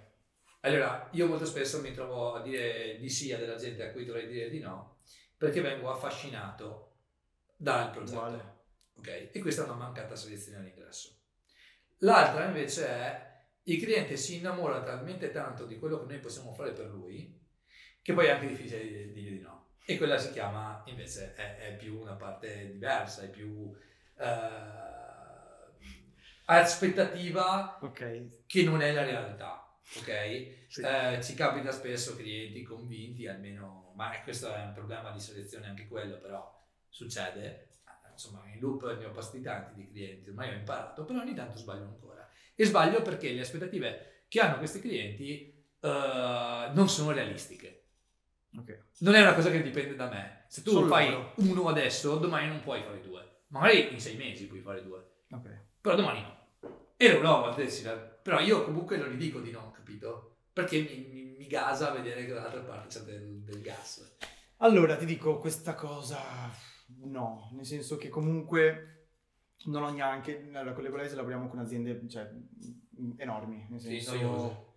[0.62, 4.04] Allora, io molto spesso mi trovo a dire di sì a della gente a cui
[4.04, 4.98] dovrei dire di no,
[5.38, 6.96] perché vengo affascinato
[7.56, 8.18] dal progetto.
[8.18, 8.58] Uguale.
[9.00, 9.30] Ok?
[9.32, 11.16] E questa è una mancata selezione all'ingresso.
[11.98, 13.28] L'altra invece è
[13.64, 17.38] il cliente si innamora talmente tanto di quello che noi possiamo fare per lui
[18.02, 19.68] che poi è anche difficile di- dirgli di no.
[19.84, 23.74] E quella si chiama invece è, è più una parte diversa, è più
[24.18, 24.24] eh,
[26.46, 28.46] aspettativa Ok.
[28.46, 29.78] che non è la realtà.
[29.96, 30.66] Ok?
[30.68, 30.82] Sì.
[30.82, 35.88] Eh, ci capita spesso clienti convinti, almeno, ma questo è un problema di selezione anche
[35.88, 36.52] quello, però
[36.88, 37.69] succede.
[38.20, 41.56] Insomma, in loop ne ho passati tanti di clienti, ormai ho imparato, però ogni tanto
[41.56, 42.28] sbaglio ancora.
[42.54, 47.84] E sbaglio perché le aspettative che hanno questi clienti eh, non sono realistiche.
[48.58, 48.88] Ok.
[48.98, 50.44] Non è una cosa che dipende da me.
[50.48, 51.32] Se tu Solo fai loro.
[51.36, 53.44] uno adesso, domani non puoi fare due.
[53.46, 55.48] Magari in sei mesi puoi fare due Ok.
[55.80, 56.38] però domani no.
[56.98, 57.88] E no, a volte sì,
[58.22, 60.36] però io comunque non gli dico di no, capito?
[60.52, 64.16] Perché mi, mi, mi gasa vedere che dall'altra parte c'è del, del gas.
[64.58, 66.20] Allora ti dico questa cosa,
[66.98, 68.86] no, nel senso che comunque
[69.66, 72.30] non ho neanche, allora, con le Golese lavoriamo con aziende cioè,
[73.16, 74.14] enormi, nel Sì, senso...
[74.14, 74.68] noiose.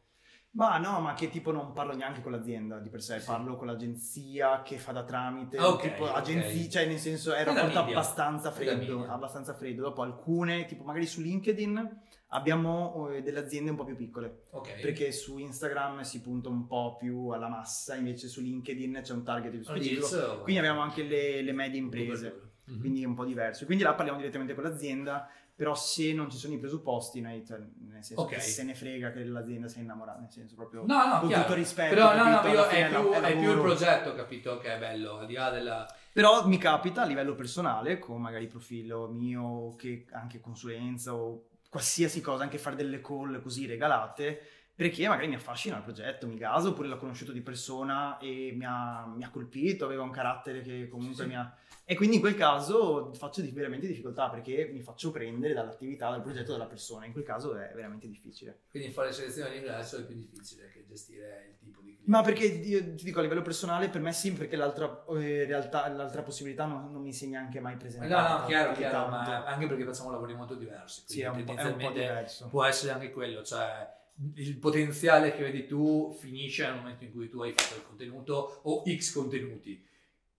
[0.55, 3.25] Ma no, ma che tipo non parlo neanche con l'azienda di per sé, Sì.
[3.25, 6.15] parlo con l'agenzia che fa da tramite, Ok, tipo ok.
[6.15, 9.81] agenzie, cioè nel senso è un rapporto abbastanza freddo, abbastanza freddo.
[9.81, 12.01] Dopo alcune, tipo magari su LinkedIn,
[12.35, 14.79] Abbiamo eh, delle aziende un po' più piccole, Ok.
[14.81, 19.23] perché su Instagram si punta un po' più alla massa, invece su LinkedIn c'è un
[19.23, 20.05] target più specifico.
[20.05, 22.79] Agiz o- Quindi abbiamo anche le, le medie imprese, Mhm.
[22.79, 23.65] quindi è un po' diverso.
[23.65, 27.59] Quindi là parliamo direttamente con l'azienda, però se non ci sono i presupposti, noi, cioè,
[27.59, 28.29] nel senso Ok.
[28.31, 31.43] che se ne frega che l'azienda sia innamorata, nel senso proprio No, no, con chiaro.
[31.43, 31.93] tutto rispetto.
[31.93, 32.53] Però no, no, capito?
[32.55, 35.51] io è, più, la- è più il progetto, capito, che è bello, al di là
[35.51, 35.87] della...
[36.11, 42.21] Però mi capita a livello personale, con magari profilo mio, che anche consulenza o qualsiasi
[42.21, 44.39] cosa, anche fare delle call così regalate,
[44.75, 48.63] perché magari mi affascina il progetto, mi gaso, oppure l'ho conosciuto di persona e mi
[48.63, 51.29] ha, mi ha colpito, aveva un carattere che comunque Sì.
[51.29, 51.51] mi ha...
[51.83, 56.21] E quindi in quel caso faccio di- veramente difficoltà perché mi faccio prendere dall'attività, dal
[56.21, 57.05] progetto della persona.
[57.05, 58.61] In quel caso è veramente difficile.
[58.69, 61.81] Quindi fare selezione all'ingresso è più difficile che gestire il tipo.
[62.05, 65.87] Ma perché io ti dico a livello personale, per me sì, perché l'altra eh, realtà,
[65.87, 68.39] l'altra possibilità non, non mi si è neanche mai No, presentata.
[68.41, 69.29] no, chiaro, di chiaro, tanto.
[69.31, 71.03] ma anche perché facciamo lavori molto diversi.
[71.05, 72.47] Sì, è un, po', è un po' diverso.
[72.49, 73.87] può essere anche quello, cioè
[74.35, 78.59] il potenziale che vedi tu finisce nel momento in cui tu hai fatto il contenuto
[78.63, 79.87] o X contenuti.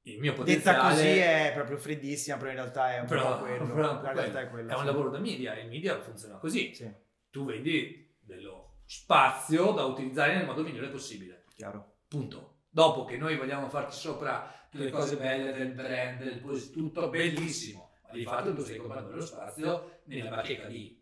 [0.07, 3.45] Il mio Detta potenziale così è proprio freddissima, però in realtà è un però- po'
[3.45, 3.73] quello.
[3.73, 4.71] però un La realtà è quello.
[4.71, 4.85] È un sì.
[4.87, 6.75] lavoro da media, il media funziona così.
[6.75, 6.91] Sì,
[7.31, 11.34] Tu vendi dello spazio da utilizzare nel modo migliore possibile.
[11.55, 11.97] Chiaro.
[12.09, 12.59] Punto.
[12.71, 17.09] Dopo che noi vogliamo farci sopra tutte le cose belle del brand, del pos- tutto
[17.09, 21.01] bellissimo, ma di fatto tu stai comprando lo spazio nella bacheca di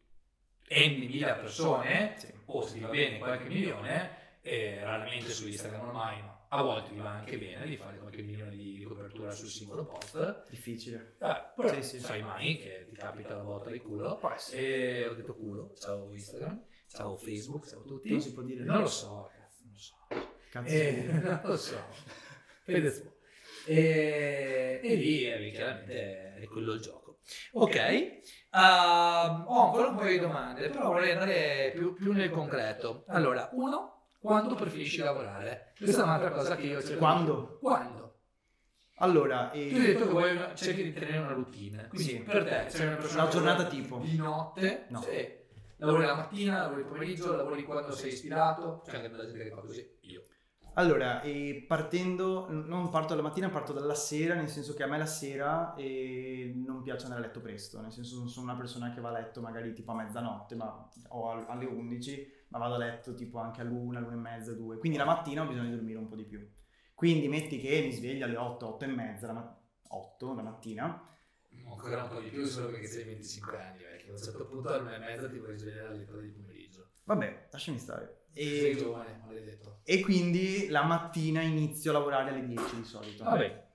[0.69, 2.33] n mila persone, Sì.
[2.47, 6.91] o se ti va bene qualche milione, e raramente su Instagram ormai, ma a volte
[6.93, 10.49] ti va anche bene di fare qualche milione di copertura sul singolo post.
[10.51, 11.17] Difficile.
[11.21, 12.25] Eh, però Sì, sì, sai sì.
[12.25, 14.21] mai che ti capita la volta di culo.
[14.31, 14.61] Essere.
[14.62, 18.11] E ho detto culo, ciao Instagram, ciao Facebook, ciao tutti.
[18.11, 18.65] Non si può dire.
[18.65, 20.31] Non lo so, ragazzi, non lo so.
[20.53, 20.69] Cazzo.
[20.75, 21.77] Eh, non lo so.
[22.65, 23.03] Fedez.
[23.65, 27.21] E, e lì eh, chiaramente è quello il gioco.
[27.53, 33.05] Ok, ehm, ho ancora un paio di domande, però vorrei andare più, più nel concreto.
[33.09, 35.73] Allora, uno, quando preferisci lavorare?
[35.79, 37.59] Questa è un'altra cosa che io cerco di- Quando?
[37.61, 38.01] Quando?
[38.97, 42.19] Allora, Tu hai eh, detto che vuoi una- cerchi di tenere una routine, quindi Sì.
[42.21, 43.99] per te sei una Una giornata tipo?
[43.99, 45.01] di notte, No.
[45.03, 45.41] sì.
[45.77, 49.51] lavori la mattina, lavori il pomeriggio, lavori quando sei ispirato, c'è anche della gente che
[49.51, 50.27] fa così, io.
[50.75, 54.99] Allora eh, partendo, non parto dalla mattina, parto dalla sera, nel senso che a me
[54.99, 58.91] la sera eh, non piace andare a letto presto, nel senso non sono una persona
[58.93, 62.75] che va a letto magari tipo a mezzanotte ma, o al- alle 11, ma vado
[62.75, 64.79] a letto tipo anche all'una, all'una e mezza, due.
[64.79, 66.47] Quindi la mattina ho bisogno di dormire un po' di più.
[66.95, 71.07] Quindi metti che mi sveglio alle 8, 8 e mezza, la ma- 8 la mattina,
[71.65, 74.73] Ancora un po' di più solo perché sei 25 anni, perché a un certo punto
[74.73, 76.91] alle 1 e mezza ti vuoi svegliare alle 3 di pomeriggio.
[77.05, 78.22] vabbè, lasciami stare.
[78.35, 79.21] E, giovane,
[79.85, 83.25] e quindi la mattina inizio a lavorare alle 10 di solito.
[83.25, 83.66] Vabbè,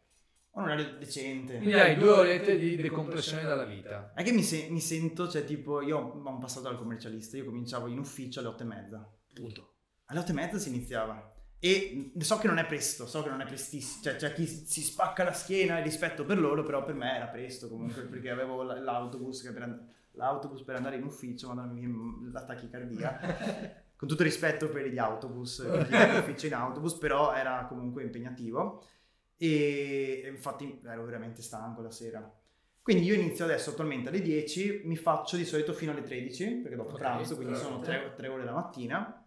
[0.52, 1.58] un orario decente.
[1.58, 4.13] quindi hai due orette di decompressione dalla vita.
[4.15, 7.46] È che mi, se- mi sento, cioè tipo, io ho un passato dal commercialista, io
[7.46, 9.13] cominciavo in ufficio alle 8 e mezza.
[9.34, 9.74] Punto.
[10.06, 11.34] Alle 8 e mezza si iniziava.
[11.60, 14.82] E so che non è presto, so che non è prestissimo, cioè c'è chi si
[14.82, 18.62] spacca la schiena e rispetto per loro, però per me era presto comunque, perché avevo
[18.63, 21.89] l- l'autobus, che per, and- l'autobus per andare in ufficio, madonna mia,
[22.32, 23.20] la tachicardia.
[23.98, 28.84] Con tutto rispetto per gli autobus, va in autobus, però era comunque impegnativo.
[29.38, 32.32] E infatti ero veramente stanco la sera.
[32.82, 36.78] Quindi io inizio adesso attualmente alle 10, mi faccio di solito fino alle 13, perché
[36.78, 38.16] dopo Ok, pranzo, quindi sono perfetto.
[38.16, 39.26] 3, ore la mattina.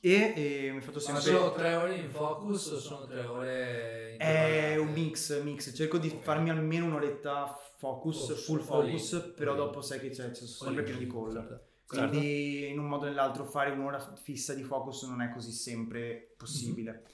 [0.00, 1.40] E, e mi faccio Sono sempre...
[1.40, 5.74] solo 3 ore in focus o sono 3 ore in È un mix, mix.
[5.74, 6.22] Cerco di Ok.
[6.22, 11.06] farmi almeno un'oretta focus, full focus, però dopo sai che c'è, c'è sempre pieno di
[11.06, 11.60] call.
[11.92, 12.08] Certo.
[12.08, 16.34] Quindi in un modo o nell'altro fare un'ora fissa di focus non è così sempre
[16.36, 17.04] possibile.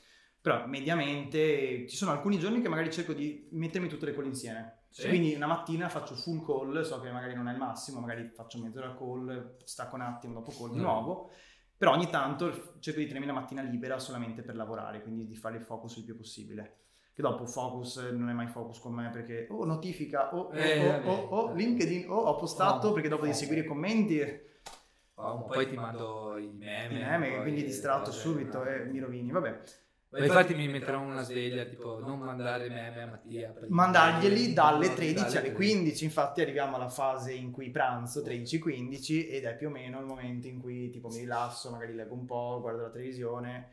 [0.41, 4.77] Però mediamente ci sono alcuni giorni che magari cerco di mettermi tutte le call insieme.
[4.91, 5.09] Sì.
[5.09, 8.59] Quindi una mattina faccio full call, so che magari non è il massimo, magari faccio
[8.59, 10.83] mezz'ora call, stacco un attimo, dopo call di Mm.
[10.83, 11.31] nuovo.
[11.77, 15.57] Però ogni tanto cerco di tenermi la mattina libera solamente per lavorare, quindi di fare
[15.59, 16.77] il focus il più possibile.
[17.15, 20.53] Che dopo focus eh, non è mai focus con me perché oh notifica, oh, oh,
[20.53, 21.07] Eh, oh, vabbè.
[21.09, 24.47] oh, oh, LinkedIn, oh ho postato perché dopo devi seguire i commenti
[25.21, 26.95] Oh, poi ti mando i meme.
[26.95, 29.61] i meme, poi quindi distratto cose- subito e mi rovini, vabbè.
[30.11, 33.53] Ma infatti mi metterò una sveglia tipo non mandare meme a Mattia.
[33.69, 35.55] Mandarglieli dalle dalle 13 alle 13.
[35.55, 40.07] 15, infatti arriviamo alla fase in cui pranzo 13-15 ed è più o meno il
[40.07, 43.73] momento in cui tipo mi rilasso, magari leggo un po', guardo la televisione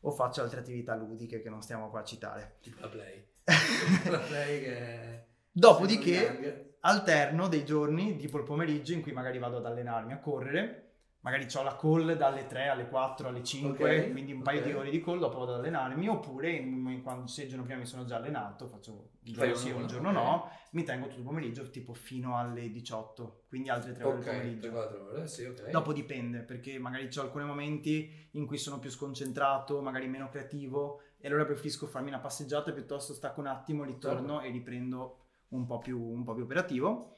[0.00, 2.56] o faccio altre attività ludiche che non stiamo qua a citare.
[2.60, 3.24] Tipo la play.
[4.10, 5.24] la play che...
[5.52, 10.85] Dopodiché alterno dei giorni, tipo il pomeriggio, in cui magari vado ad allenarmi a correre,
[11.26, 14.64] magari ho la call dalle 3 alle 4 alle 5, Ok, quindi un paio ok.
[14.66, 17.80] di ore di call, dopo vado ad allenarmi, oppure in- quando sei il giorno prima
[17.80, 20.14] mi sono già allenato, faccio un giorno sì, un uno, giorno ok.
[20.14, 24.24] no, mi tengo tutto il pomeriggio tipo fino alle 18, quindi altre 3 ore del
[24.24, 24.68] pomeriggio.
[24.68, 25.68] 3-4 ore, sì, ok.
[25.70, 31.00] Dopo dipende, perché magari ho alcuni momenti in cui sono più sconcentrato, magari meno creativo,
[31.18, 35.78] e allora preferisco farmi una passeggiata piuttosto stacco un attimo, ritorno e riprendo un po'
[35.78, 37.15] più, un po' più operativo.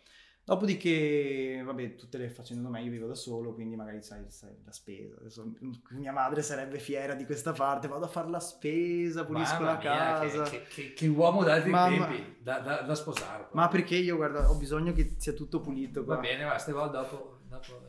[0.49, 4.73] Dopodiché, vabbè, tutte le facendo me, io vivo da solo, quindi magari sai, sai la
[4.73, 5.17] spesa.
[5.21, 5.53] Adesso,
[5.91, 9.79] mia madre sarebbe fiera di questa parte, vado a fare la spesa, pulisco Mamma la
[9.79, 10.43] mia, casa.
[10.45, 13.49] Che, che- che- che uomo d'altri Mamma- tempi, da, da, da sposare.
[13.53, 16.15] Ma perché io, guarda, ho bisogno che sia tutto pulito qua.
[16.15, 17.41] Va bene, va, stiamo dopo.
[17.47, 17.81] dopo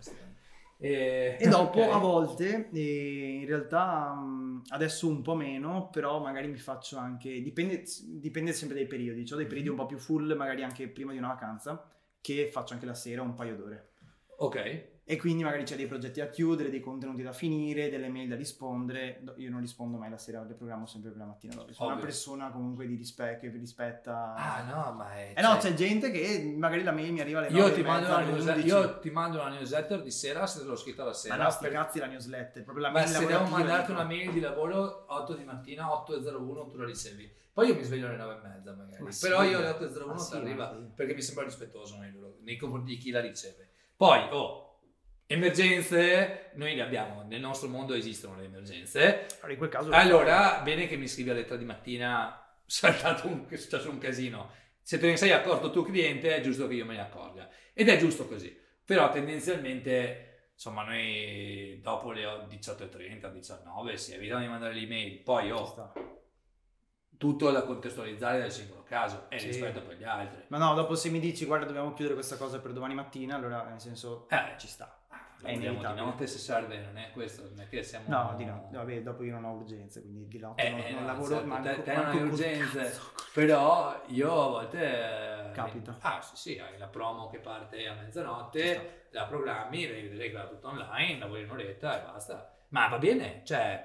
[0.81, 1.93] e, E dopo ok.
[1.93, 7.83] a volte, in realtà mh, adesso un po' meno, però magari mi faccio anche, dipende,
[8.05, 11.17] dipende sempre dai periodi, ho dei periodi un po' più full, magari anche prima di
[11.17, 11.85] una vacanza,
[12.21, 13.93] che faccio anche la sera un paio d'ore.
[14.37, 18.27] Ok, E quindi magari c'è dei progetti da chiudere, dei contenuti da finire, delle mail
[18.29, 19.23] da rispondere.
[19.37, 21.73] Io non rispondo mai la sera, le programmo sempre per la mattina dopo.
[21.73, 22.05] Sono una Ovvio.
[22.05, 24.35] persona comunque di rispetto, che rispetta...
[24.35, 25.33] Ah no, ma è...
[25.35, 27.81] Eh no, cioè, c'è gente che magari la mail mi arriva alle 9 io, ti
[27.81, 28.67] mando una alle 11.
[28.67, 31.43] io ti mando una newsletter di sera se te l'ho scritta la Ma sera.
[31.43, 34.31] no, sti per- cazzi la newsletter, proprio la Ma mail se devo mandarti una mail
[34.31, 37.33] di lavoro 8 di mattina, 8.01 tu la ricevi.
[37.51, 39.01] Poi io mi sveglio alle 9 e mezza magari.
[39.01, 40.91] Ma sì, Però io ma- alle 8.01 ma ti sì, arriva ma sì.
[40.93, 43.69] perché mi sembra rispettoso nei, nei confronti di chi la riceve.
[43.97, 44.68] Poi, oh,
[45.31, 49.27] emergenze, noi le abbiamo, nel nostro mondo esistono le emergenze.
[49.37, 49.91] Allora, in quel caso...
[49.91, 54.51] Allora, bene che mi scrivi alle 3 di mattina, saltato un, è successo un casino.
[54.81, 57.47] Se te ne sei accorto tu cliente, è giusto che io me ne accorga.
[57.73, 58.57] Ed è giusto così.
[58.83, 65.19] Però tendenzialmente, insomma, noi dopo le 18.30, 19, si evitano di mandare l'email.
[65.19, 65.93] Poi, Ci oh,
[67.19, 69.47] tutto da contestualizzare del singolo caso e Sì.
[69.47, 70.45] rispetto per gli altri.
[70.47, 73.63] Ma no, dopo se mi dici guarda dobbiamo chiudere questa cosa per domani mattina, allora
[73.65, 74.98] nel senso Eh, ci sta.
[75.41, 76.01] È di inevitabile.
[76.05, 78.05] notte se serve, non è questo, non è che siamo...
[78.09, 80.91] No, di no, vabbè, dopo io non ho urgenze, quindi di notte Eh, non, eh,
[80.91, 82.79] non no, lavoro certo, manco, te- te non manco hai col urgenze.
[82.83, 83.11] cazzo.
[83.33, 85.51] Però io a volte...
[85.53, 85.97] Capita.
[86.01, 90.67] Ah sì sì, hai la promo che parte a mezzanotte, la programmi, devi va tutto
[90.67, 92.53] online, lavori un'oretta e basta.
[92.69, 93.83] Ma va bene, cioè...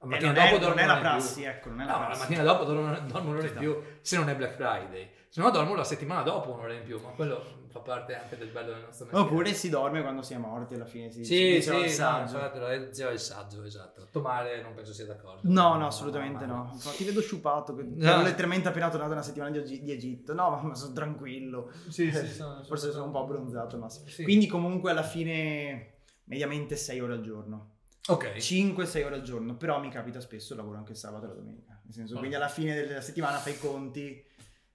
[0.00, 1.48] La Eh, non, è, non è la prassi, più.
[1.50, 2.20] ecco, non è la No, la prassi.
[2.20, 3.58] mattina dopo dormo, dormo sta.
[3.58, 5.10] più, se non è Black Friday.
[5.34, 8.50] Se no dormo la settimana dopo un'ora in più, ma quello fa parte anche del
[8.50, 9.26] bello del nostro mestiere.
[9.28, 12.38] Oppure si dorme quando si è morti alla fine, si, Sì, diceva il sì, saggio.
[12.38, 14.06] no, diceva il saggio, esatto.
[14.12, 15.40] Tomare non penso sia d'accordo.
[15.50, 16.70] No, no, assolutamente ma- no.
[16.72, 18.22] Infatti vedo sciupato, No.
[18.22, 20.34] letteralmente appena tornato una settimana di, di Egitto.
[20.34, 21.72] No, ma, sono tranquillo.
[21.88, 24.06] Sì, sì, sono- Forse sono un po' abbronzato al massimo.
[24.06, 24.22] Sì.
[24.22, 25.94] Quindi comunque alla fine
[26.26, 27.78] mediamente 6 ore al giorno.
[28.06, 28.36] Ok.
[28.38, 31.80] 5-6 ore al giorno, però mi capita spesso lavoro anche il sabato e la domenica.
[31.82, 32.18] Nel senso, Ah.
[32.18, 34.24] quindi alla fine della settimana fai i conti.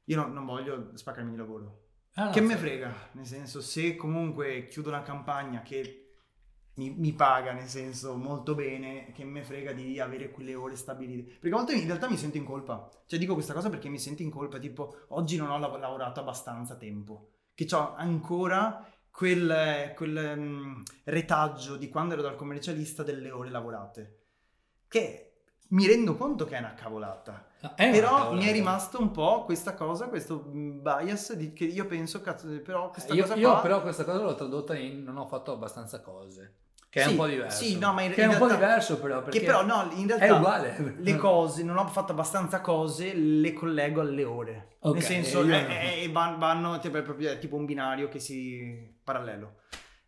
[0.10, 1.84] Io non, non voglio spaccarmi di lavoro.
[2.16, 2.60] Ah, no, che me sì.
[2.60, 2.94] frega?
[3.14, 6.10] Nel senso, se comunque chiudo una campagna che
[6.76, 11.34] mi, mi paga, nel senso, molto bene, che me frega di avere quelle ore stabilite.
[11.34, 12.90] Perché a volte in realtà mi sento in colpa.
[13.06, 16.22] Cioè dico questa cosa perché mi sento in colpa, tipo, oggi non ho lav- lavorato
[16.22, 17.30] abbastanza tempo.
[17.54, 24.18] Che ho ancora quel, quel mm, retaggio di quando ero dal commercialista delle ore lavorate.
[24.88, 25.29] Che
[25.70, 27.46] mi rendo conto che è una cavolata.
[27.62, 28.36] Ah, è una Però cavolata.
[28.36, 32.90] mi è rimasto un po' questa cosa, questo bias di, che io penso, cazzo, però
[32.90, 33.62] questa Eh, io, cosa io qua...
[33.62, 36.56] però questa cosa l'ho tradotta in non ho fatto abbastanza cose.
[36.90, 37.64] Che è Sì, un po' diverso.
[37.64, 39.64] sì, no, ma in- che è in un po' realtà- diverso però perché Che però
[39.64, 40.96] no, in è realtà uguale.
[40.98, 44.78] le cose, non ho fatto abbastanza cose, le collego alle ore.
[44.80, 48.18] Ok, Nel senso, è- è- è- van- vanno, tipo, è è tipo un binario che
[48.20, 48.92] si...
[49.04, 49.58] parallelo.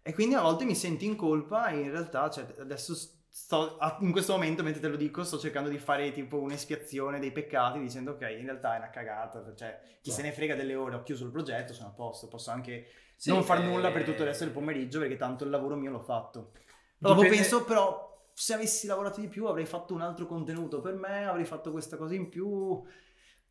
[0.01, 2.95] E quindi a volte mi sento in colpa e in realtà, cioè, adesso
[3.33, 7.31] sto, in questo momento, mentre te lo dico, sto cercando di fare tipo un'espiazione dei
[7.31, 10.15] peccati dicendo ok, in realtà è una cagata, cioè chi No.
[10.15, 13.29] se ne frega delle ore, ho chiuso il progetto, sono a posto, posso anche Sì,
[13.29, 15.91] non far eh, nulla per tutto il resto del pomeriggio perché tanto il lavoro mio
[15.91, 16.51] l'ho fatto.
[16.97, 20.95] Dopo Dipende- penso però se avessi lavorato di più avrei fatto un altro contenuto per
[20.95, 22.81] me, avrei fatto questa cosa in più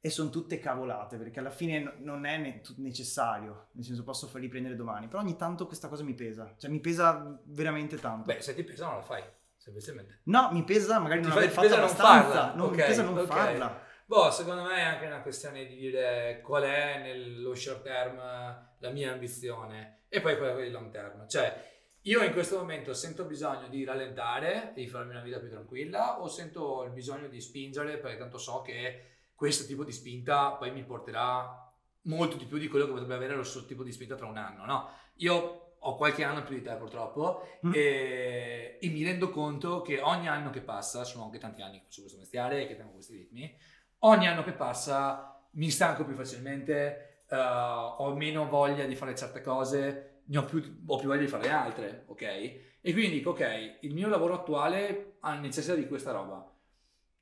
[0.02, 4.26] e sono tutte cavolate perché alla fine no- non è ne- necessario, nel senso posso
[4.26, 8.24] farli prendere domani, però ogni tanto questa cosa mi pesa, cioè mi pesa veramente tanto.
[8.32, 9.22] Beh, se ti pesa non la fai,
[9.60, 10.20] semplicemente.
[10.24, 12.76] No, mi pesa magari Ti non fa- aver ti fatto non abbastanza, farla, non, ok,
[12.76, 13.88] mi pesa non farla.
[14.06, 18.90] Boh, secondo me è anche una questione di dire qual è nello short term la
[18.90, 21.28] mia ambizione e poi quella di long term.
[21.28, 21.68] Cioè,
[22.02, 26.26] io in questo momento sento bisogno di rallentare, di farmi una vita più tranquilla o
[26.26, 29.04] sento il bisogno di spingere perché tanto so che
[29.34, 31.70] questo tipo di spinta poi mi porterà
[32.04, 34.38] molto di più di quello che potrebbe avere lo stesso tipo di spinta tra un
[34.38, 34.90] anno, no?
[35.16, 37.72] Io ho qualche anno più di te purtroppo Mm.
[37.74, 41.84] e, e mi rendo conto che ogni anno che passa, sono anche tanti anni che
[41.84, 43.54] faccio questo mestiere e che tengo questi ritmi,
[44.00, 49.40] ogni anno che passa mi stanco più facilmente, eh, ho meno voglia di fare certe
[49.42, 52.22] cose, ne ho più, ho più voglia di fare altre, ok?
[52.22, 56.46] E quindi dico, ok, il mio lavoro attuale ha necessità di questa roba.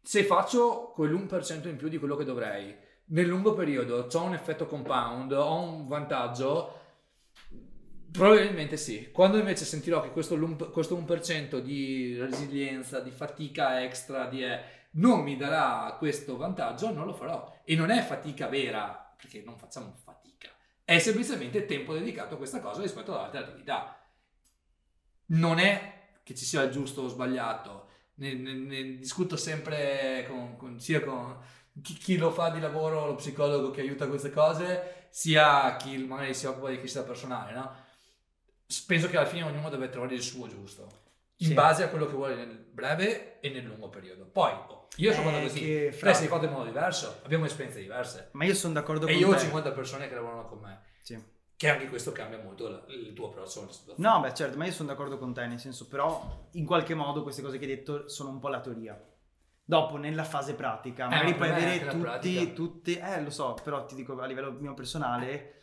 [0.00, 2.76] Se faccio quell'1% in più di quello che dovrei,
[3.10, 6.77] nel lungo periodo ho un effetto compound, ho un vantaggio,
[8.18, 9.10] probabilmente sì.
[9.10, 10.36] Quando invece sentirò che questo,
[10.70, 14.60] questo 1% di resilienza, di fatica extra, di, eh,
[14.92, 17.60] non mi darà questo vantaggio, non lo farò.
[17.64, 20.48] E non è fatica vera, perché non facciamo fatica,
[20.84, 23.96] è semplicemente tempo dedicato a questa cosa rispetto ad altre attività.
[25.26, 30.56] Non è che ci sia il giusto o sbagliato, ne, ne, ne discuto sempre con,
[30.56, 31.38] con, sia con
[31.80, 36.34] chi, chi, lo fa di lavoro, lo psicologo che aiuta queste cose, sia chi magari
[36.34, 37.86] si occupa di crescita personale, no?
[38.86, 41.06] Penso che alla fine ognuno deve trovare il suo giusto
[41.40, 41.54] in sì.
[41.54, 44.24] base a quello che vuole nel breve e nel lungo periodo.
[44.24, 46.10] Poi oh, io sono fatto così, fra...
[46.10, 48.30] te sei fatto in modo diverso, abbiamo esperienze diverse.
[48.32, 49.24] Ma io sono d'accordo e con te.
[49.24, 50.80] E io ho 50 persone che lavorano con me.
[51.02, 51.36] Sì.
[51.56, 54.08] Che anche questo cambia molto il tuo approccio alla situazione.
[54.08, 57.22] No, beh, certo, ma io sono d'accordo con te, nel senso, però in qualche modo
[57.22, 59.00] queste cose che hai detto sono un po' la teoria.
[59.64, 63.94] Dopo, nella fase pratica, eh, magari puoi avere tutti, tutti, eh, lo so, però ti
[63.94, 65.57] dico a livello mio personale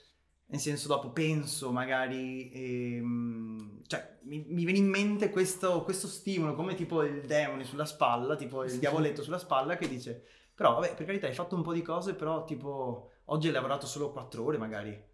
[0.47, 6.53] nel senso, dopo penso magari, ehm, cioè mi, mi, viene in mente questo, questo, stimolo,
[6.53, 10.23] come tipo il demone sulla spalla, tipo il diavoletto sulla spalla che dice,
[10.53, 13.87] però vabbè, per carità hai fatto un po' di cose, però tipo oggi hai lavorato
[13.87, 15.13] solo 4 ore magari.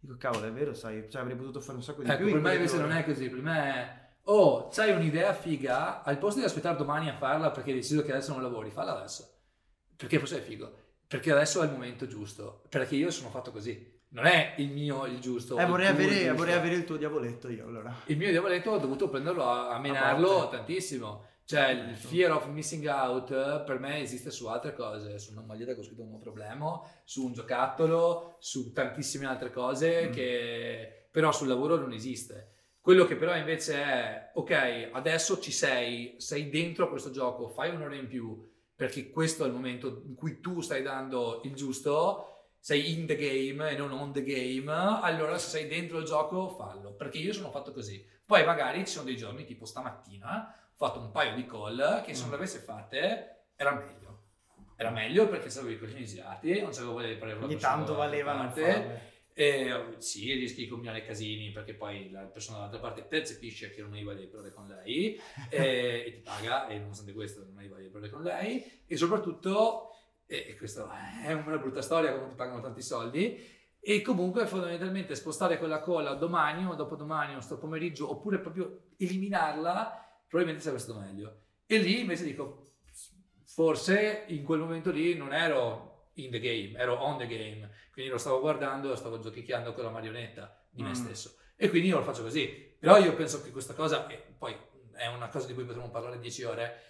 [0.00, 2.32] Dico, cavolo, è vero, sai, cioè, avrei potuto fare un sacco di ecco, più.
[2.32, 2.82] Per me invece ore.
[2.88, 7.08] non è così, per me è, oh, c'hai un'idea figa, al posto di aspettare domani
[7.08, 9.28] a farla perché hai deciso che adesso non lavori, falla adesso.
[9.96, 10.80] Perché forse è figo.
[11.06, 12.64] Perché adesso è il momento giusto.
[12.68, 15.58] Perché io sono fatto così non è il mio il giusto.
[15.58, 16.34] Eh, vorrei, avere, giusto.
[16.34, 17.94] vorrei avere il tuo diavoletto io allora.
[18.06, 21.26] Il mio diavoletto ho dovuto prenderlo a, a menarlo a tantissimo.
[21.44, 22.08] Cioè il certo.
[22.08, 25.82] fear of missing out per me esiste su altre cose, su una maglietta che ho
[25.82, 30.12] scritto un problema, su un giocattolo, su tantissime altre cose mm.
[30.12, 32.50] che però sul lavoro non esiste.
[32.80, 37.70] Quello che però invece è, ok, adesso ci sei, sei dentro a questo gioco, fai
[37.70, 42.31] un'ora in più, perché questo è il momento in cui tu stai dando il giusto,
[42.62, 46.48] sei in the game e non on the game, allora se sei dentro il gioco
[46.48, 48.06] fallo, perché io sono fatto così.
[48.24, 52.14] Poi magari ci sono dei giorni, tipo stamattina, ho fatto un paio di call che
[52.14, 54.20] se non le avessi fatte era meglio.
[54.76, 58.52] Era meglio perché sapevo i coglioni girati, non sapevo voglia di parlare Ogni tanto valevano
[59.34, 63.94] e sì, rischi di combinare casini perché poi la persona dall'altra parte percepisce che non
[63.94, 67.66] hai voglia di parlare con lei e, e ti paga e nonostante questo non hai
[67.66, 69.88] voglia di parlare con lei e soprattutto
[70.40, 70.88] e questa
[71.22, 76.14] è una brutta storia quando ti pagano tanti soldi, e comunque fondamentalmente spostare quella colla
[76.14, 81.40] domani o dopodomani o sto pomeriggio oppure proprio eliminarla, probabilmente sarebbe stato meglio.
[81.66, 82.74] E lì invece dico,
[83.44, 88.10] forse in quel momento lì non ero in the game, ero on the game, quindi
[88.10, 90.86] lo stavo guardando, stavo giochicchiando con la marionetta di mm.
[90.86, 91.36] me stesso.
[91.56, 92.70] E quindi io lo faccio così.
[92.78, 94.56] Però io penso che questa cosa, e poi
[94.94, 96.80] è una cosa di cui potremmo parlare 10 ore,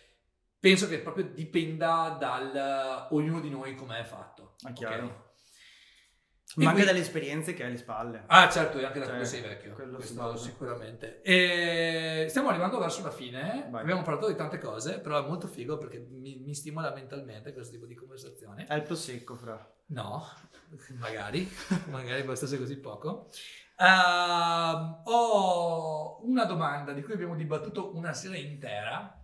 [0.62, 4.54] penso che proprio dipenda dal ognuno di noi come è fatto.
[4.62, 5.04] Ah, chiaro.
[5.04, 6.64] Okay?
[6.64, 8.22] Ma anche dalle esperienze che hai alle spalle.
[8.28, 9.72] Ah, certo, e anche da cioè, quando sei vecchio.
[9.72, 11.20] Questo sicuramente.
[11.22, 13.66] E stiamo arrivando verso la fine.
[13.70, 13.80] Vai.
[13.80, 17.72] Abbiamo parlato di tante cose, però è molto figo perché mi, mi stimola mentalmente questo
[17.72, 18.66] tipo di conversazione.
[18.66, 19.68] È il prosecco, fra.
[19.86, 20.24] No,
[21.00, 21.50] magari,
[21.90, 23.30] magari bastasse così poco.
[23.78, 29.20] Uh, ho una domanda di cui abbiamo dibattuto una sera intera,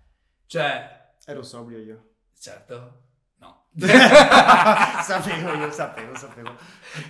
[0.47, 0.98] cioè
[1.29, 2.15] Ero sobrio io.
[2.33, 3.03] Certo.
[3.37, 3.67] No.
[3.77, 6.57] sapevo io, sapevo, sapevo.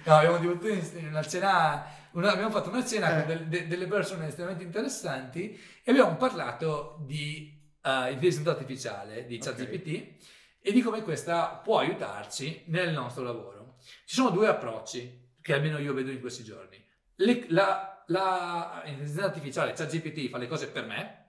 [0.06, 3.18] No, abbiamo dibattuto in una cena, una, abbiamo fatto una cena eh.
[3.18, 9.38] con del, de, delle persone estremamente interessanti e abbiamo parlato di uh, intelligenza artificiale, di
[9.38, 10.16] ChatGPT okay.
[10.62, 13.76] e di come questa può aiutarci nel nostro lavoro.
[14.04, 16.84] Ci sono due approcci che almeno io vedo in questi giorni.
[17.14, 21.26] Le, la, la intelligenza artificiale, ChatGPT, fa le cose per me,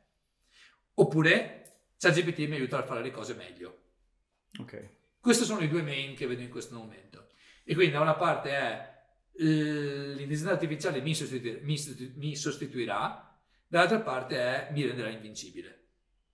[0.95, 1.58] oppure
[1.99, 3.77] ChatGPT mi aiuta a fare le cose meglio.
[4.59, 4.89] Ok.
[5.19, 7.27] Questi sono i due main che vedo in questo momento.
[7.65, 8.97] E quindi da una parte è
[9.33, 13.37] l'intelligenza artificiale mi, sostitu- mi, sostitu- mi sostituirà,
[13.67, 15.75] dall'altra parte è mi renderà invincibile.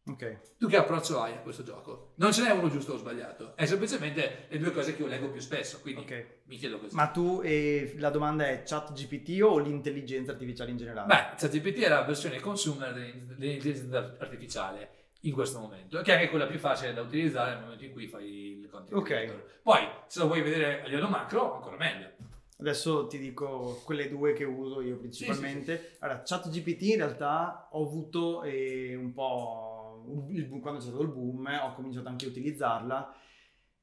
[0.08, 0.58] Ok.
[0.60, 2.14] Tu che approccio hai a questo gioco?
[2.18, 5.32] Non ce n'è uno giusto o sbagliato, è semplicemente le due cose che io leggo
[5.32, 6.26] più spesso, quindi okay.
[6.44, 6.94] mi chiedo così.
[6.94, 11.08] Ma tu, eh, la domanda è chat GPT o l'intelligenza artificiale in generale?
[11.08, 16.30] Beh, chat GPT è la versione consumer dell'intelligenza artificiale in questo momento, che è anche
[16.30, 19.32] quella più facile da utilizzare nel momento in cui fai il content okay.
[19.62, 22.14] Poi, se lo vuoi vedere a livello macro, ancora meglio.
[22.58, 25.76] Adesso ti dico quelle due che uso io principalmente.
[25.78, 25.96] Sì, sì, sì.
[26.00, 31.48] Allora, ChatGPT in realtà ho avuto eh, un po' il, quando c'è stato il boom,
[31.64, 33.14] ho cominciato anche a utilizzarla.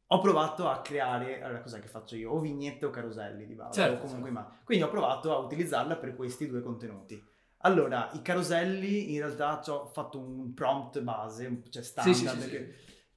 [0.07, 2.31] ho provato a creare, allora cos'è che faccio io?
[2.31, 4.49] O vignette o caroselli di base, Certo, o comunque certo.
[4.49, 7.23] ma- Quindi ho provato a utilizzarla per questi due contenuti.
[7.63, 12.17] Allora, i caroselli in realtà ci ho fatto un prompt base, cioè standard.
[12.17, 12.51] sì, sì, sì.
[12.51, 12.75] che-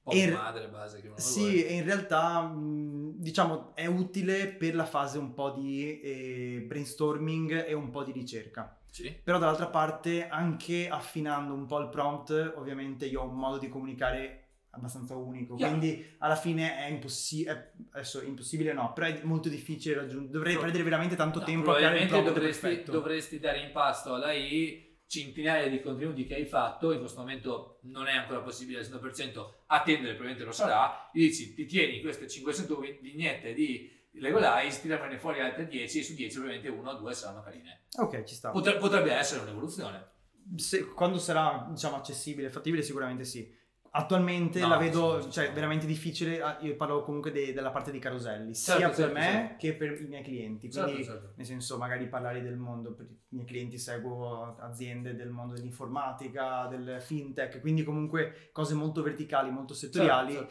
[0.08, 4.84] in- madre base che uno sì, e in realtà mh, diciamo è utile per la
[4.84, 8.78] fase un po' di eh, brainstorming e un po' di ricerca.
[8.88, 9.10] Sì.
[9.22, 13.68] Però dall'altra parte, anche affinando un po' il prompt, ovviamente io ho un modo di
[13.68, 14.45] comunicare
[14.76, 15.76] abbastanza unico, Chiaro.
[15.76, 20.62] quindi alla fine è impossibile, adesso impossibile no, però è molto difficile raggiungere, dovrei Pro-
[20.62, 22.92] perdere veramente tanto No, tempo a creare il dovresti, perfetto.
[22.92, 27.78] dovresti dare in pasto alla AI centinaia di contenuti che hai fatto, in questo momento
[27.82, 32.28] non è ancora possibile al 100%, attendere probabilmente lo sarà, gli dici ti tieni queste
[32.28, 36.94] 500 vi- vignette di Lego Lies, tiramene fuori altre 10 e su 10 probabilmente una
[36.94, 37.84] o due saranno carine.
[37.98, 38.50] Ok, ci sta.
[38.50, 40.14] Potre- potrebbe essere un'evoluzione.
[40.56, 43.52] Se- quando sarà diciamo accessibile, fattibile sicuramente sì.
[43.98, 47.90] Attualmente No, la vedo sì, cioè, veramente difficile, ah, io parlo comunque de- della parte
[47.90, 49.54] di caroselli, sia Certo, per certo, me certo.
[49.58, 51.32] che per i miei clienti, quindi Certo, certo.
[51.36, 56.66] nel senso magari parlare del mondo, per i miei clienti seguo aziende del mondo dell'informatica,
[56.66, 60.46] del fintech, quindi comunque cose molto verticali, molto settoriali.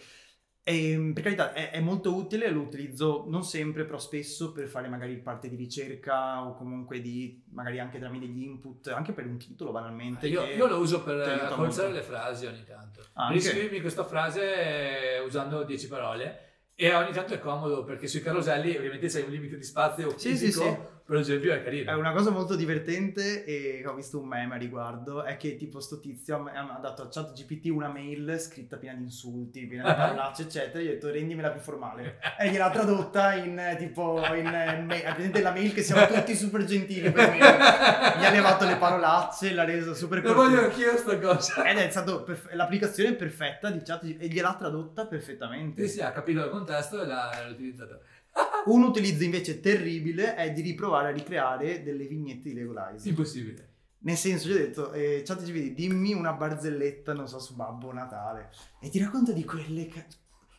[0.68, 4.88] E, per carità è, è molto utile, lo utilizzo non sempre, però spesso per fare
[4.88, 9.38] magari parte di ricerca o comunque di magari anche darmi degli input, anche per un
[9.38, 10.28] titolo banalmente.
[10.28, 11.88] Io, che- io lo uso per molto.
[11.88, 13.02] le frasi ogni tanto.
[13.14, 13.34] Ah, anche?
[13.36, 16.40] Riscrivimi questa frase eh, usando 10 parole
[16.74, 20.36] e ogni tanto è comodo perché sui caroselli ovviamente c'hai un limite di spazio Sì,
[20.36, 20.78] sì, fisico, sì.
[21.06, 21.92] Per esempio è carino.
[21.92, 25.80] È una cosa molto divertente e ho visto un meme a riguardo, è che tipo
[25.80, 29.94] sto tizio ha dato a chat GPT una mail scritta piena di insulti, piena di
[29.96, 34.82] parolacce eccetera, gli ho detto rendimela più formale e gliel'ha tradotta in tipo in eh,
[34.82, 39.54] mail, la mail che siamo tutti super gentili per me, gli ha levato le parolacce,
[39.54, 41.66] l'ha reso super Lo voglio anch'io sta cosa.
[41.66, 45.86] Ed è stato perf- l'applicazione perfetta di chat e gliel'ha tradotta perfettamente.
[45.86, 48.00] Sì, sì, ha capito il contesto e l'ha, l'ha utilizzato.
[48.66, 53.06] Un utilizzo invece terribile è di riprovare a ricreare delle vignette di Lego Lies.
[53.06, 53.74] Impossibile.
[54.00, 58.52] Nel senso, gli ho detto, eh, ChatGPT, dimmi una barzelletta, non so, su Babbo Natale.
[58.80, 60.06] E ti racconta di quelle che...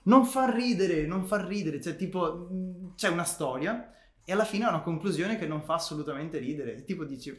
[0.04, 1.80] Non fa ridere, non fa ridere.
[1.80, 3.92] Cioè, tipo, mh, c'è una storia
[4.24, 6.76] e alla fine ha una conclusione che non fa assolutamente ridere.
[6.76, 7.32] E tipo dici,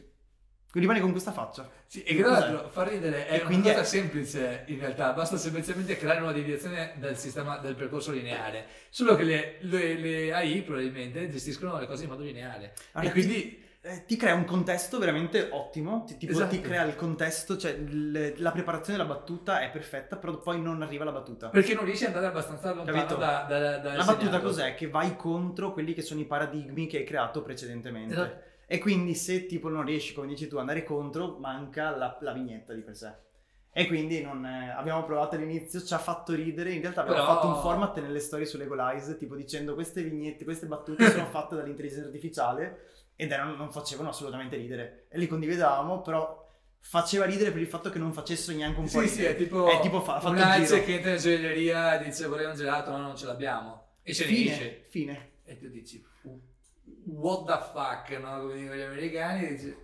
[0.72, 1.68] rimani con questa faccia.
[1.86, 5.36] Sì, e che tra l'altro fa ridere è una cosa è- semplice in realtà, basta
[5.36, 8.66] semplicemente creare una deviazione dal sistema del percorso lineare.
[8.90, 12.74] Solo che le, le- le AI probabilmente gestiscono le cose in modo lineare.
[12.92, 16.50] Allora, e quindi Eh, ti crea un contesto veramente ottimo, ti, tipo, Esatto.
[16.50, 20.82] ti crea il contesto, cioè il- la preparazione della battuta è perfetta, però poi non
[20.82, 21.48] arriva la battuta.
[21.48, 23.18] perché non riesci ad andare abbastanza lontano Capito?
[23.18, 24.74] da, da, da La battuta cos'è?
[24.74, 28.12] Che vai contro quelli che sono i paradigmi che hai creato precedentemente.
[28.14, 28.42] Esatto.
[28.70, 32.32] E quindi se tipo non riesci, come dici tu, ad andare contro, manca la, la
[32.32, 33.12] vignetta di per sé.
[33.72, 37.34] E quindi non, eh, abbiamo provato all'inizio, ci ha fatto ridere, in realtà abbiamo Però-
[37.34, 41.24] fatto un format nelle storie su Lego Lies, tipo dicendo queste vignette, queste battute sono
[41.30, 45.06] fatte dall'intelligenza artificiale ed erano, non facevano assolutamente ridere.
[45.08, 46.46] E li condividevamo, però
[46.80, 49.34] faceva ridere per il fatto che non facessero neanche un po' Sì, sì, ridere.
[49.34, 50.84] è tipo, È tipo fa- ha fatto un il alce giro.
[50.84, 53.86] che entra in gioielleria e dice vorrei un gelato, no non ce l'abbiamo.
[54.02, 54.84] E ne Fine, esce.
[54.88, 55.30] fine.
[55.44, 56.04] E tu dici
[57.10, 58.40] what the fuck, no?
[58.40, 59.74] Come dicono gli americani, dici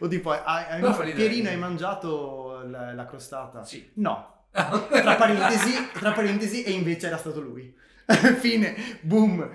[0.00, 1.12] O tipo, hai, hai, ridere.
[1.12, 3.64] Pierino, hai mangiato la, la crostata?
[3.64, 3.90] sì.
[3.94, 4.34] No.
[4.56, 7.74] Tra parentesi, tra parentesi, e invece era stato lui.
[8.38, 9.46] Fine, boom.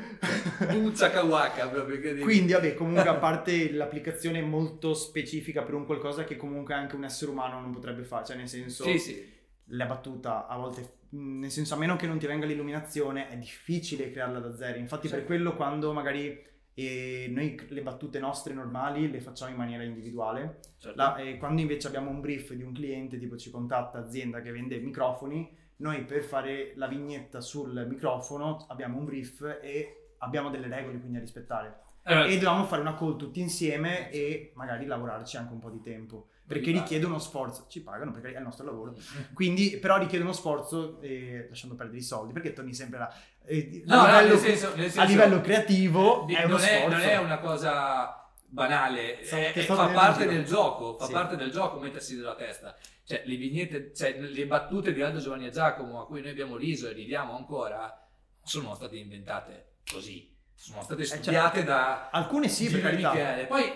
[0.69, 2.19] Un ciacawaka proprio.
[2.21, 7.03] Quindi, vabbè, comunque, a parte l'applicazione molto specifica per un qualcosa che comunque anche un
[7.05, 9.33] essere umano non potrebbe fare, cioè nel senso, Sì, sì.
[9.69, 14.11] la battuta a volte, nel senso, a meno che non ti venga l'illuminazione, è difficile
[14.11, 14.77] crearla da zero.
[14.77, 15.25] Infatti, per Sì.
[15.25, 16.39] quello, quando magari
[16.73, 20.97] eh, noi le battute nostre normali le facciamo in maniera individuale, Certo.
[20.97, 24.51] La- eh, quando invece abbiamo un brief di un cliente, tipo ci contatta azienda che
[24.51, 30.67] vende microfoni, noi per fare la vignetta sul microfono abbiamo un brief e abbiamo delle
[30.67, 31.79] regole quindi a rispettare.
[32.03, 35.81] Allora, E dobbiamo fare una call tutti insieme e magari lavorarci anche un po' di
[35.81, 36.29] tempo.
[36.53, 38.95] Perché richiede uno sforzo, ci pagano perché è il nostro lavoro.
[39.33, 43.13] Quindi, però richiede uno sforzo, eh, lasciando perdere i soldi, perché torni sempre là.
[43.45, 46.65] Eh, No, a, livello, nel senso- nel a senso- livello creativo Di- è uno non,
[46.65, 51.11] è, non è una cosa banale, è- è- fa parte del gioco, fa Sì.
[51.13, 52.75] parte del gioco mettersi nella testa.
[53.03, 56.55] Cioè, le vignette, cioè, le battute di Aldo Giovanni e Giacomo a cui noi abbiamo
[56.57, 58.07] riso e ridiamo ancora,
[58.43, 63.11] sono state inventate così, sono state cioè, studiate da Alcune sì, per carità.
[63.13, 63.45] Michele.
[63.47, 63.71] Poi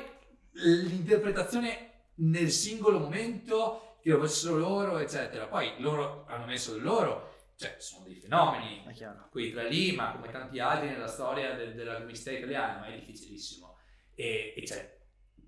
[0.84, 5.47] l'interpretazione nel singolo momento, che lo facessero loro, eccetera.
[5.47, 10.30] Poi loro hanno messo del loro, cioè sono dei fenomeni, È qui tra Lima, come
[10.30, 13.78] tanti altri nella storia del- della comunità italiana, ma è difficilissimo.
[14.13, 14.93] E, e c'è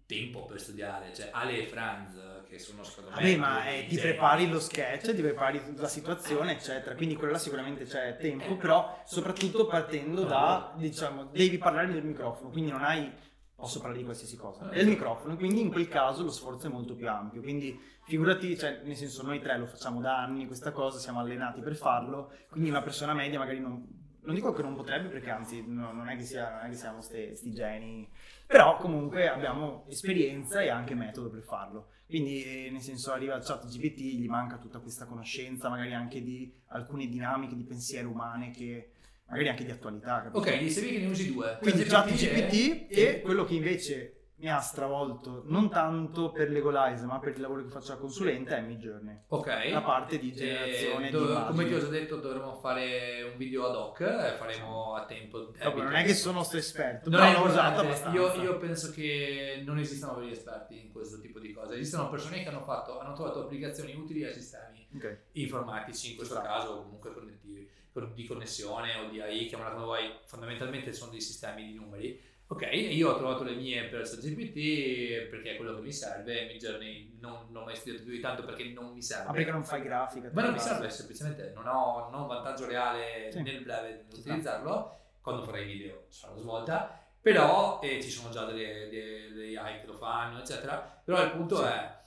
[0.05, 2.15] tempo per studiare, cioè Ale e Franz
[2.47, 3.15] che sono secondo me...
[3.15, 6.95] Vabbè, ma due eh, ti prepari lo sketch, ti prepari la situazione, eccetera.
[6.95, 12.71] Quindi quella sicuramente c'è tempo, però soprattutto partendo da, diciamo, devi parlare del microfono, quindi
[12.71, 13.11] non hai,
[13.57, 16.69] posso parlare di qualsiasi cosa, è il microfono, quindi in quel caso lo sforzo è
[16.69, 17.41] molto più ampio.
[17.41, 21.59] Quindi figurati, cioè, nel senso noi tre lo facciamo da anni, questa cosa, siamo allenati
[21.61, 24.05] per farlo, quindi una persona media magari non...
[24.27, 26.75] Non dico che non potrebbe perché anzi no, non, è che sia, non è che
[26.75, 28.09] siamo sti geni,
[28.45, 31.91] però comunque abbiamo esperienza e anche metodo per farlo.
[32.05, 36.21] Quindi, eh, nel senso, arriva al chat GPT, gli manca tutta questa conoscenza, magari anche
[36.21, 38.91] di alcune dinamiche di pensiero umane che
[39.29, 40.21] magari anche di attualità.
[40.23, 40.37] capito?
[40.37, 41.57] Ok, dicevi che ne usi due.
[41.61, 42.49] Quindi chat ChatGPT
[42.87, 47.41] GPT e quello che invece mi ha stravolto, non tanto per Legolize, ma per il
[47.41, 49.21] lavoro che faccio da consulente, è Midjourney.
[49.29, 49.47] Ok.
[49.71, 51.17] La parte di generazione Eh, di.
[51.47, 55.51] Come ti ho già detto, dovremmo fare un video ad hoc, eh, faremo a tempo.
[55.57, 58.15] eh, non è che sono sto esperto, Non però l'ho usato abbastanza.
[58.15, 61.73] Io, io penso che non esistano veri esperti in questo tipo di cose.
[61.73, 65.17] Esistono persone che hanno, fatto, hanno trovato applicazioni utili a sistemi Ok.
[65.31, 66.47] informatici, in questo Esatto.
[66.47, 67.75] caso, o comunque connettivi, con-
[68.05, 72.21] di connessione o di AI, chiamala come vuoi, fondamentalmente sono dei sistemi di numeri.
[72.49, 76.45] Ok, io ho trovato le mie per ChatGPT perché è quello che mi serve.
[76.45, 79.25] Midjourney non, non ho mai studiato più di tanto perché non mi serve.
[79.27, 80.29] Ma perché non fai grafica?
[80.31, 83.41] Ma non mi serve, semplicemente non ho, non ho un vantaggio reale Sì.
[83.41, 84.99] nel breve nell'utilizzarlo.
[85.21, 87.01] Quando farei video sarà la svolta.
[87.19, 91.01] Però eh, ci sono già delle, delle- delle AI che lo fanno, eccetera.
[91.03, 91.63] Però il punto Sì.
[91.63, 91.97] è,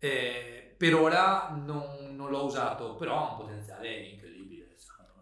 [0.00, 4.22] eh, per ora non, non l'ho usato, però ha un potenziale incredibile.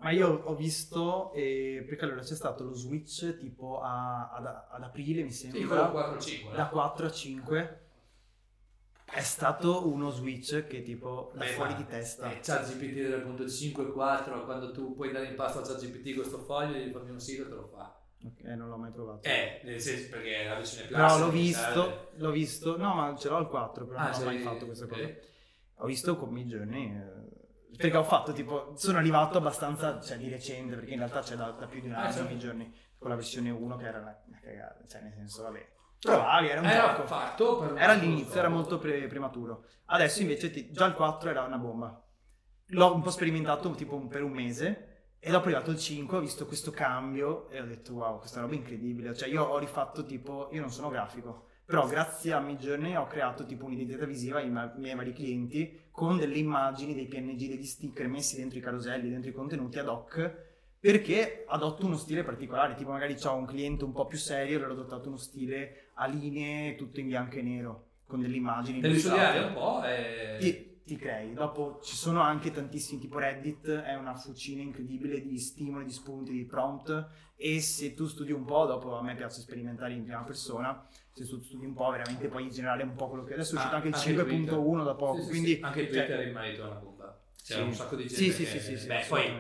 [0.03, 4.83] Ma io ho visto, eh, perché allora c'è stato lo switch tipo a- ad, ad
[4.83, 6.57] aprile, mi Sì, sembra, quello 4-5.
[6.57, 7.81] da 4 a 5.
[9.05, 12.31] È stato uno switch che tipo da fuori di testa.
[12.33, 16.75] Eh, ChatGPT 3.5 e 4, quando tu puoi dare in pasto a ChatGPT questo foglio
[16.77, 17.95] e gli farmi un sito, te lo fa.
[18.25, 19.29] Ok, non l'ho mai provato.
[19.29, 22.09] Eh, nel senso perché la versione Plus però l'ho visto, serve.
[22.17, 24.87] l'ho visto, no ma ce l'ho al 4, però Ah, non ho mai fatto questa
[24.87, 25.11] cosa.
[25.77, 27.32] Ho visto con Midjourney, eh,
[27.77, 31.51] perché ho fatto tipo, sono arrivato abbastanza, cioè di recente, perché in realtà c'è da,
[31.51, 32.29] da più di un anno certo.
[32.29, 35.71] Midjourney, con la versione 1 che era una, una cagata, cioè nel senso, vabbè.
[36.01, 37.07] Provavi, era un Era gioco.
[37.07, 39.67] fatto Era all'inizio, era molto pre- prematuro.
[39.87, 42.03] Adesso invece ti- già il 4 era una bomba.
[42.67, 46.17] L'ho un po' sperimentato tipo un- per un mese e dopo è arrivato il 5,
[46.17, 49.15] ho visto questo cambio e ho detto wow, questa roba è incredibile.
[49.15, 53.45] Cioè io ho rifatto tipo, io non sono grafico, però grazie a Midjourney ho creato
[53.47, 58.09] tipo un'identità visiva ai ma- miei vari clienti con delle immagini, dei PNG, degli sticker
[58.09, 60.51] messi dentro i caroselli, dentro i contenuti ad hoc
[60.83, 64.73] perché adotto uno stile particolare, tipo magari ho un cliente un po' più serio allora
[64.73, 68.81] ho adottato uno stile a linee tutto in bianco e nero, con delle immagini.
[68.81, 70.39] Devi studiare un po' e...
[70.41, 71.33] Ti, ti crei.
[71.33, 76.33] Dopo ci sono anche tantissimi, tipo Reddit è una fucina incredibile di stimoli, di spunti,
[76.33, 80.23] di prompt e se tu studi un po', dopo a me piace sperimentare in prima
[80.23, 83.55] persona, se tu studi un po' veramente puoi generare un po' quello che adesso è
[83.57, 85.61] uscito Ah, anche il anche 5.1 da poco, Sì, sì, quindi sì.
[85.63, 87.21] Anche cioè, Twitter in merito è una bomba.
[87.43, 87.61] C'è sì.
[87.61, 89.31] un sacco di gente Sì, sì, che- sì, sì, sì, Beh, poi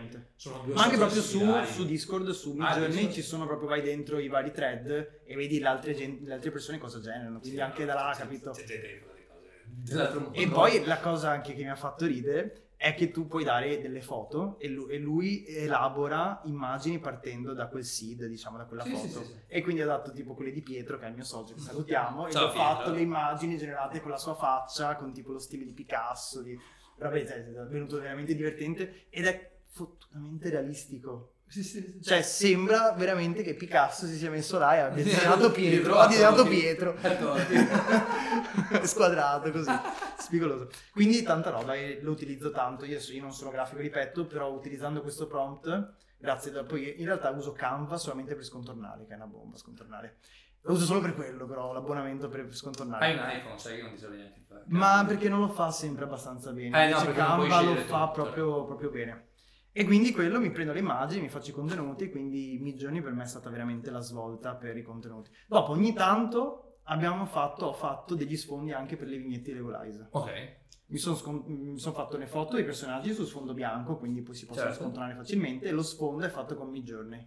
[0.74, 3.12] Ma anche proprio su, su Discord, su Ah, Midjourney Discord.
[3.12, 6.50] ci sono proprio, vai dentro i vari thread e vedi le altre, gen- le altre
[6.50, 8.50] persone cosa generano, quindi anche da là, capito?
[8.50, 10.38] C'è gente che fa le cose dell'altro mondo.
[10.38, 13.80] E poi la cosa anche che mi ha fatto ridere è che tu puoi dare
[13.80, 18.82] delle foto e lui, e lui elabora immagini partendo da quel seed, diciamo, da quella
[18.82, 19.06] Sì, foto.
[19.06, 19.34] sì, sì.
[19.46, 22.26] E quindi ha dato tipo quelle di Pietro, che è il mio socio, che salutiamo,
[22.26, 22.94] e Ciao, ho fatto Pietro.
[22.94, 26.58] le immagini generate con la sua faccia, con tipo lo stile di Picasso, di...
[26.98, 31.34] Vabbè, cioè, è venuto veramente divertente ed è fottutamente realistico.
[31.52, 32.02] Sì, sì, sì.
[32.02, 36.46] Cioè, sembra veramente che Picasso si sia messo là e abbia disegnato Pietro, ha disegnato.
[36.46, 36.96] Pietro.
[38.84, 39.70] Squadrato così,
[40.16, 40.70] spigoloso.
[40.92, 42.86] Quindi tanta roba e lo utilizzo tanto.
[42.86, 47.28] Io, io non sono grafico, ripeto, però utilizzando questo prompt, grazie a poi in realtà
[47.28, 50.20] uso Canva solamente per scontornare, che è una bomba scontornare.
[50.62, 53.04] Lo uso solo per quello, però l'abbonamento per scontornare.
[53.04, 54.62] Hai un iPhone, sai che non ti serve neanche fare.
[54.68, 56.86] Ma perché non lo fa sempre abbastanza bene.
[56.86, 58.22] Eh, no, Canva lo fa tutto.
[58.22, 59.26] proprio, proprio bene.
[59.74, 63.22] E quindi quello mi prendo le immagini, mi faccio i contenuti, quindi Midjourney per me
[63.22, 65.30] è stata veramente la svolta per i contenuti.
[65.46, 70.08] Dopo ogni tanto abbiamo fatto, ho fatto degli sfondi anche per le vignette di Legolize.
[70.10, 70.60] Ok.
[70.86, 74.66] Mi sono son fatto le foto dei personaggi su sfondo bianco, quindi poi si possono
[74.66, 74.82] Certo.
[74.82, 77.26] scontrare facilmente, e lo sfondo è fatto con Midjourney.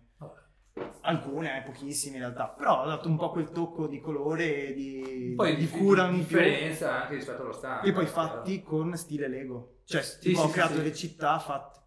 [1.01, 5.33] Alcune, eh, pochissime in realtà, però ho dato un po' quel tocco di colore di,
[5.35, 6.17] Poi di cura più.
[6.17, 7.87] differenza anche rispetto allo standard.
[7.87, 9.77] E poi fatti con stile Lego.
[9.85, 10.77] Cioè, tipo, sì, ho sì, creato sì.
[10.79, 11.79] delle città fatte.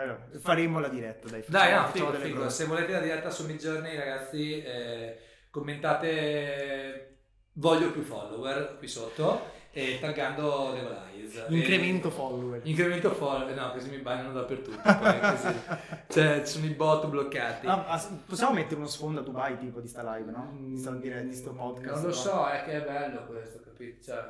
[0.00, 1.44] Allora, faremo la diretta, dai.
[1.46, 2.48] Dai, no, figo, figo.
[2.48, 5.18] Se volete la diretta su Midjourney, ragazzi, eh,
[5.50, 7.06] commentate
[7.54, 11.44] voglio più follower qui sotto e taggando Devolize.
[11.48, 12.60] Incremento E- follower.
[12.64, 14.80] Incremento follower, no, così mi bagnano dappertutto.
[14.82, 15.54] Poi, così.
[16.10, 17.66] Cioè, ci sono i bot bloccati.
[17.66, 20.56] Ah, possiamo mettere uno sfondo a Dubai tipo di sta live, no?
[20.58, 21.92] Di sta dire- di sto podcast.
[21.94, 22.12] Non lo no?
[22.14, 24.02] so, è che è bello questo, capito?
[24.02, 24.24] Cioè,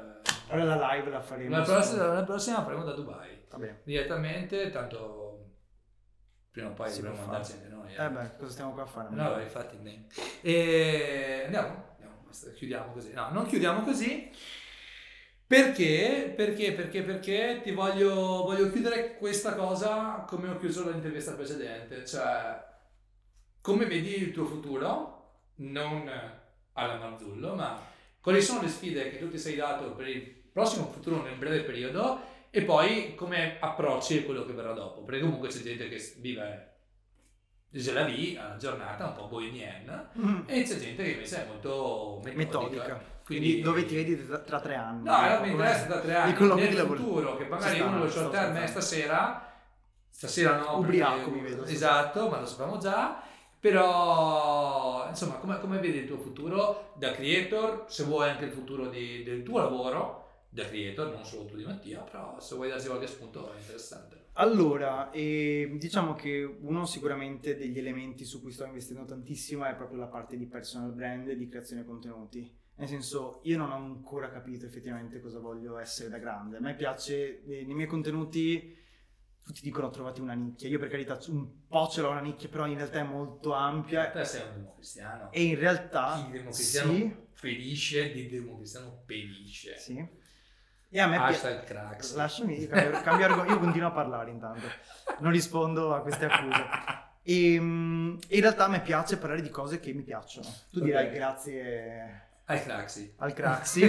[0.49, 1.57] Allora la live la faremo.
[1.57, 3.39] la, prossima, la prossima faremo da Dubai.
[3.51, 3.81] Va bene.
[3.85, 5.30] Direttamente, tanto
[6.51, 7.95] prima o poi Si dovremo può andarci anche noi.
[7.95, 9.09] Eh beh, cosa stiamo qua a fare?
[9.11, 10.07] No, infatti ne-
[10.43, 13.13] E andiamo, andiamo, basta, chiudiamo così.
[13.13, 14.31] No, non chiudiamo così.
[15.47, 16.33] Perché?
[16.37, 16.73] Perché?
[16.73, 17.03] Perché?
[17.03, 22.69] Perché ti voglio, voglio chiudere questa cosa come ho chiuso l'intervista precedente, cioè
[23.61, 26.09] come vedi il tuo futuro, non
[26.75, 27.85] alla Marzullo, ma
[28.21, 31.63] quali sono le sfide che tu ti sei dato per il prossimo futuro nel breve
[31.63, 36.67] periodo e poi come approcci quello che verrà dopo, perché comunque c'è gente che vive
[37.73, 40.41] je la vie, la giornata un po' bohemienne Mm.
[40.47, 42.37] e c'è gente che invece è molto metodica.
[42.37, 43.19] Metodica.
[43.25, 45.05] Quindi, dove ti vedi tra, tra tre anni?
[45.05, 46.33] No, non mi interessa da tre anni.
[46.57, 49.53] Nel futuro, che magari uno lo short term è stasera,
[50.09, 50.79] stasera no.
[50.79, 51.63] Ubriaco perché- mi vedo.
[51.65, 53.23] Esatto, ma lo sappiamo già.
[53.61, 58.89] Però, insomma, come, come vedi il tuo futuro da creator, se vuoi anche il futuro
[58.89, 60.20] di- del tuo lavoro
[60.53, 64.19] da creator, non solo tu di Mattia, però se vuoi darci qualche spunto è interessante.
[64.35, 69.99] Allora, eh, diciamo che uno sicuramente degli elementi su cui sto investendo tantissimo è proprio
[69.99, 72.59] la parte di personal brand e di creazione contenuti.
[72.77, 76.57] Nel senso, io non ho ancora capito effettivamente cosa voglio essere da grande.
[76.57, 78.75] A me piace, eh, nei miei contenuti,
[79.45, 80.69] tutti dicono trovate una nicchia.
[80.69, 84.11] Io per carità un po' ce l'ho una nicchia, però in realtà è molto ampia.
[84.11, 85.31] Te sei un democristiano.
[85.33, 86.23] E in realtà...
[86.25, 89.77] Chi democristiano Sì, ferisce, di democristiano perisce.
[89.79, 90.19] sì.
[90.91, 91.33] E a me piace...
[91.47, 92.15] Hashtag cracks.
[92.17, 94.67] Lasciami cambio, cambio argomento, io continuo a parlare intanto,
[95.21, 96.65] non rispondo a queste accuse.
[97.23, 100.47] E, mm, in realtà a me piace parlare di cose che mi piacciono.
[100.73, 103.15] Tu dirai grazie Al craxi.
[103.19, 103.83] al Craxi.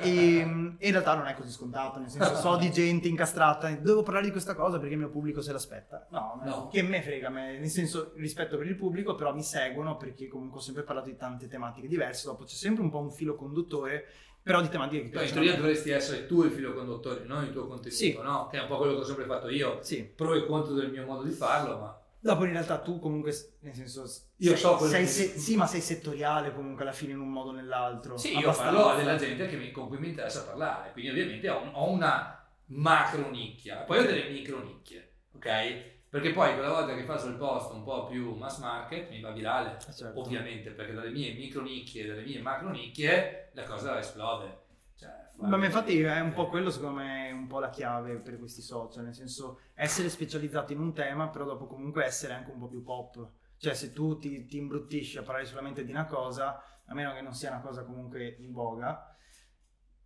[0.00, 0.10] e
[0.40, 4.32] in realtà non è così scontato, nel senso so di gente incastrata, devo parlare di
[4.32, 6.06] questa cosa perché il mio pubblico se l'aspetta.
[6.10, 6.68] No, No.
[6.68, 10.58] che me frega, me- nel senso rispetto per il pubblico, però mi seguono perché comunque
[10.58, 14.06] ho sempre parlato di tante tematiche diverse, dopo c'è sempre un po' un filo conduttore,
[14.44, 17.62] però di tematiche che in teoria dovresti essere tu il filo conduttore, non il tuo
[17.66, 18.16] contenuto, Sì.
[18.22, 18.46] no?
[18.50, 19.78] Che è un po' quello che ho sempre fatto io.
[19.82, 20.04] Sì.
[20.04, 23.74] Pro e contro del mio modo di farlo, ma Dopo in realtà tu comunque, nel
[23.74, 24.02] senso,
[24.36, 27.18] Io sei, so quello sei che se- sì, ma sei settoriale comunque alla fine in
[27.20, 28.16] un modo o nell'altro.
[28.16, 28.80] sì, io Abbastanza.
[28.82, 32.46] parlo della gente che mi- con cui mi interessa parlare, quindi ovviamente ho, ho una
[32.66, 35.92] macro nicchia, poi ho delle micro nicchie, ok?
[36.08, 39.30] Perché poi quella volta che faccio il post un po' più mass market mi va
[39.32, 40.20] virale, Eh, certo.
[40.20, 44.62] ovviamente, perché dalle mie micro nicchie e dalle mie macro nicchie la cosa esplode.
[44.96, 48.38] Cioè, Ma infatti è un po' quello, secondo me, è un po' la chiave per
[48.38, 52.58] questi social, nel senso essere specializzati in un tema, però dopo comunque essere anche un
[52.60, 53.28] po' più pop.
[53.56, 57.22] Cioè se tu ti, ti imbruttisci a parlare solamente di una cosa, a meno che
[57.22, 59.08] non sia una cosa comunque in voga,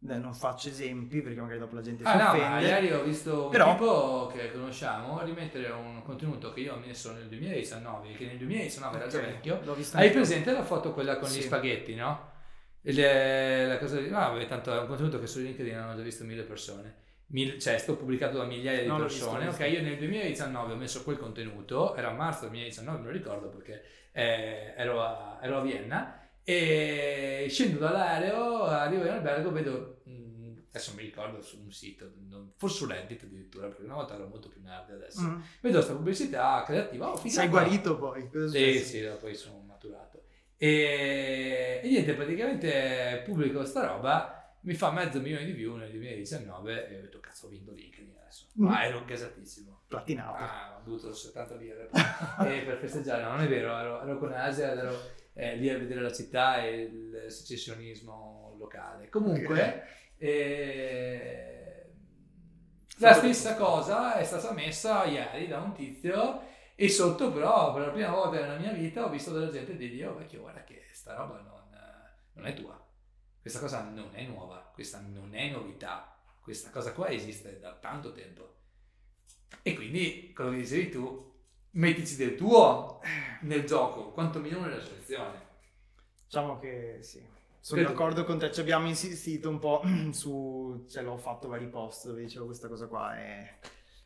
[0.01, 2.66] non faccio esempi perché magari dopo la gente si Ah no, ma offende.
[2.68, 7.12] ieri ho visto un Però- tipo che conosciamo rimettere un contenuto che io ho messo
[7.12, 9.61] nel 2019, che nel 2019 era già vecchio.
[9.64, 11.42] l'ho visto Hai presente la foto quella con gli Sì.
[11.42, 12.36] spaghetti, no?
[12.82, 14.06] Le- la cosa di...
[14.08, 17.06] Ah, vabbè, tanto è un contenuto che su LinkedIn hanno già visto mille persone.
[17.30, 19.44] Mil- cioè, è stato pubblicato da migliaia di No, visto, persone.
[19.44, 19.74] l'ho ok, visto.
[19.74, 23.82] io nel 2019 ho messo quel contenuto, era marzo del 2019, me lo ricordo perché
[24.12, 26.14] eh, ero, a, ero a Vienna.
[26.42, 30.00] E scendo dall'aereo, arrivo in albergo, vedo.
[30.04, 34.14] mh, adesso mi ricordo su un sito, non- forse su Reddit addirittura, perché una volta
[34.14, 35.20] ero molto più nerd adesso.
[35.20, 35.40] Mm.
[35.60, 37.10] Vedo questa pubblicità creativa.
[37.10, 37.28] Oh.
[37.28, 38.30] Sei guarito poi?
[38.30, 39.66] Cosa Sì, sì, poi sono.
[40.61, 46.88] E, e niente, praticamente pubblico sta roba, mi fa mezzo milione di view nel 2019
[46.88, 48.46] e ho detto cazzo ho vinto LinkedIn adesso.
[48.61, 48.64] Mm.
[48.66, 49.82] Ma ero gasatissimo.
[49.86, 50.42] Platinato.
[50.42, 54.32] Ah, ho avuto 70 lire e per festeggiare, no, non è vero, ero, ero con
[54.32, 55.00] Asia, ero
[55.32, 59.09] eh, lì a vedere la città e il secessionismo locale.
[59.09, 59.84] Comunque,
[60.18, 61.86] eh,
[62.98, 66.42] la stessa cosa è stata messa ieri da un tizio
[66.80, 70.06] e sotto però per la prima volta nella mia vita ho visto della gente dire
[70.06, 71.68] oh vecchio guarda che sta roba non,
[72.34, 72.80] non è tua,
[73.40, 78.12] questa cosa non è nuova, questa non è novità, questa cosa qua esiste da tanto
[78.12, 78.54] tempo.
[79.62, 81.32] E quindi, quello che dicevi tu,
[81.72, 83.00] mettici del tuo
[83.42, 85.46] nel gioco, quantomeno nella selezione.
[86.26, 87.20] Diciamo che sì.
[87.58, 91.66] Sono Credo- d'accordo con te, ci abbiamo insistito un po' su, cioè l'ho fatto vari
[91.66, 93.58] post dove dicevo questa cosa qua e?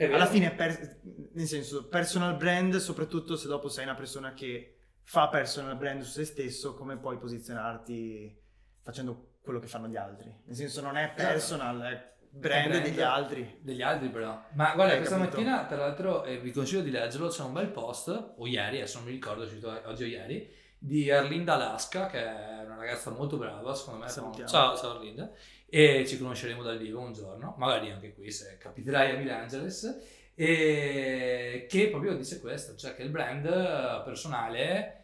[0.06, 1.00] Alla fine per-
[1.34, 6.10] nel senso personal brand, soprattutto se dopo sei una persona che fa personal brand su
[6.10, 8.40] se stesso, come puoi posizionarti
[8.82, 10.32] facendo quello che fanno gli altri?
[10.44, 12.84] Nel senso non è personal, è brand, brand.
[12.84, 13.58] degli altri.
[13.60, 14.40] Degli altri però.
[14.54, 15.36] Ma guarda, Hai questa capito?
[15.38, 18.98] mattina, tra l'altro, eh, vi consiglio di leggerlo, c'è un bel post, o ieri, adesso
[18.98, 20.48] non mi ricordo, è uscito oggi o ieri,
[20.78, 24.08] di Erlinda Alaska, che è ragazza molto brava, secondo me.
[24.08, 24.48] Salutiamo.
[24.48, 25.30] Ciao, ciao Erlinda.
[25.66, 30.30] E ci conosceremo dal vivo un giorno, magari anche qui se capiterai a Milangeles.
[30.34, 34.96] E che proprio dice questo, cioè che il brand eh, personale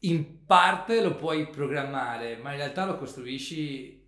[0.00, 4.04] in parte lo puoi programmare, ma in realtà lo costruisci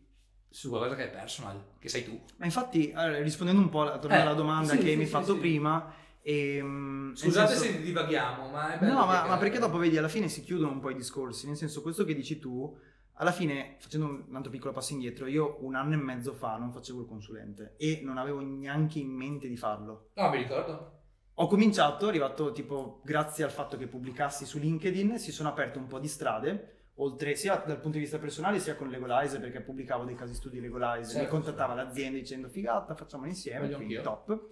[0.48, 2.20] su qualcosa che è personal, che sei tu.
[2.36, 5.00] Ma infatti, allora, rispondendo un po' alla, tornando Eh, alla domanda sì, che sì, mi
[5.02, 8.92] hai sì, fatto prima, ehm, nel Scusate senso- se divaghiamo, ma è bello.
[8.92, 11.46] No, ma, perché- ma perché dopo vedi, alla fine si chiudono un po' i discorsi,
[11.46, 12.76] nel senso questo che dici tu,
[13.20, 16.56] alla fine, facendo un un altro piccolo passo indietro, io un anno e mezzo fa
[16.56, 20.10] non facevo il consulente e non avevo neanche in mente di farlo.
[20.14, 20.92] No, mi ricordo.
[21.40, 25.78] Ho cominciato, è arrivato tipo grazie al fatto che pubblicassi su LinkedIn, si sono aperte
[25.78, 29.60] un po' di strade, oltre sia dal punto di vista personale sia con Legalize perché
[29.62, 31.30] pubblicavo dei casi studi Legalize, mi Certo.
[31.30, 34.46] contattava l'azienda dicendo figata, facciamolo insieme, quindi top.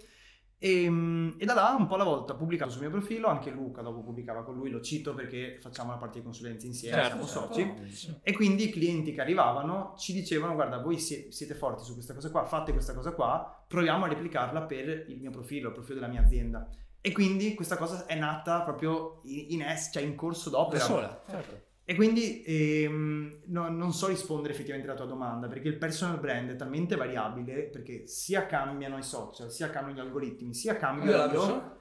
[0.59, 3.51] E, mm, e da là un po' alla volta ho pubblicato sul mio profilo, anche
[3.51, 7.25] Luca dopo pubblicava con lui, lo cito perché facciamo la parte di consulenza insieme, Certo,
[7.27, 7.85] siamo certo.
[7.85, 8.19] soci.
[8.23, 12.13] E quindi i clienti che arrivavano ci dicevano: Guarda, voi sie- siete forti su questa
[12.15, 15.99] cosa qua, fate questa cosa qua, proviamo a replicarla per il mio profilo, il profilo
[15.99, 16.67] della mia azienda.
[17.01, 20.83] E quindi questa cosa è nata proprio in, in es, cioè in corso Da d'opera.
[20.83, 21.65] sola, certo.
[21.89, 26.49] E quindi ehm, no- non so rispondere effettivamente alla tua domanda, perché il personal brand
[26.51, 31.17] è talmente variabile, perché sia cambiano i social, sia cambiano gli algoritmi, sia cambio Io
[31.17, 31.79] la io, persona-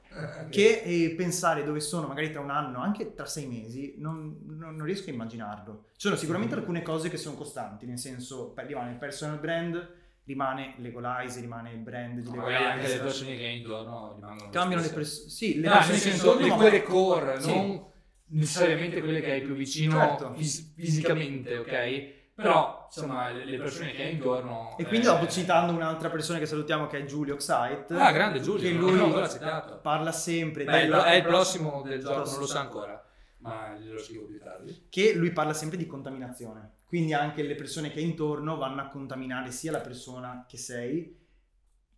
[0.48, 4.76] che eh, pensare dove sono magari tra un anno, anche tra sei mesi, non, non-
[4.76, 5.86] non riesco a immaginarlo.
[5.96, 6.58] Ci sono sicuramente Mm.
[6.58, 9.90] alcune cose che sono costanti, nel senso rimane il personal brand,
[10.22, 12.98] rimane Legolize, rimane il brand di Magari anche le Legolize.
[13.02, 16.46] persone che intorno rimangono Cambiano le persone, sì, le No, persone nel che senso, le
[16.48, 17.50] ma- quelle core, Sì.
[17.50, 17.84] non
[18.28, 20.34] necessariamente quelle che hai più vicino Certo.
[20.34, 22.14] fis- fisicamente, ok?
[22.36, 24.76] Però, insomma, le persone che hai intorno...
[24.76, 28.40] E quindi eh, dopo citando un'altra persona che salutiamo che è Giulio Oxite, Ah, grande
[28.40, 29.78] Giulio, che lui citato.
[29.78, 33.02] parla sempre Beh, della- è il prossimo del gioco, non lo sa ancora,
[33.38, 34.86] ma glielo scrivo più tardi.
[34.90, 36.72] che lui parla sempre di contaminazione.
[36.86, 41.15] Quindi anche le persone che hai intorno vanno a contaminare sia la persona che sei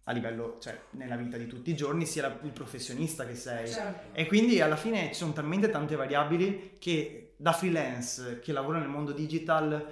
[0.08, 3.70] a livello, cioè nella vita di tutti i giorni, sia la- il professionista che sei.
[4.12, 8.88] E quindi alla fine ci sono talmente tante variabili che da freelance che lavora nel
[8.88, 9.86] mondo digital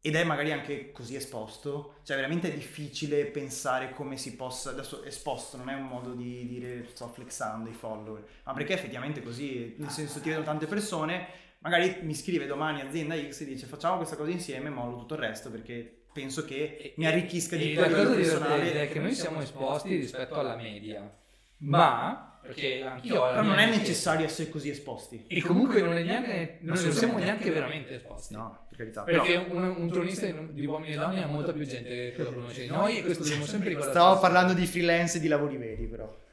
[0.00, 5.04] ed è magari anche così esposto, cioè veramente è difficile pensare come si possa, adesso
[5.04, 9.74] esposto non è un modo di dire sto flexando i follower, ma perché effettivamente così,
[9.76, 11.26] nel senso ti vedono tante persone,
[11.58, 15.20] magari mi scrive domani azienda X e dice facciamo questa cosa insieme, mollo tutto il
[15.20, 18.82] resto perché penso che mi arricchisca di più a la livello cosa divertente personale.
[18.82, 21.16] è che noi siamo esposti rispetto alla media,
[21.58, 23.22] ma, perché anch'io...
[23.22, 25.24] Però non è necessario essere così esposti.
[25.28, 28.34] E comunque non, è neanche, non siamo neanche veramente esposti.
[28.34, 29.02] No, per carità.
[29.02, 32.62] Perché un, un tronista di uomini e donne ha molta più gente che lo conosce
[32.62, 33.98] di noi e questo dobbiamo sempre ricordarci.
[33.98, 36.26] Stavo parlando di freelance e di lavori veri, però.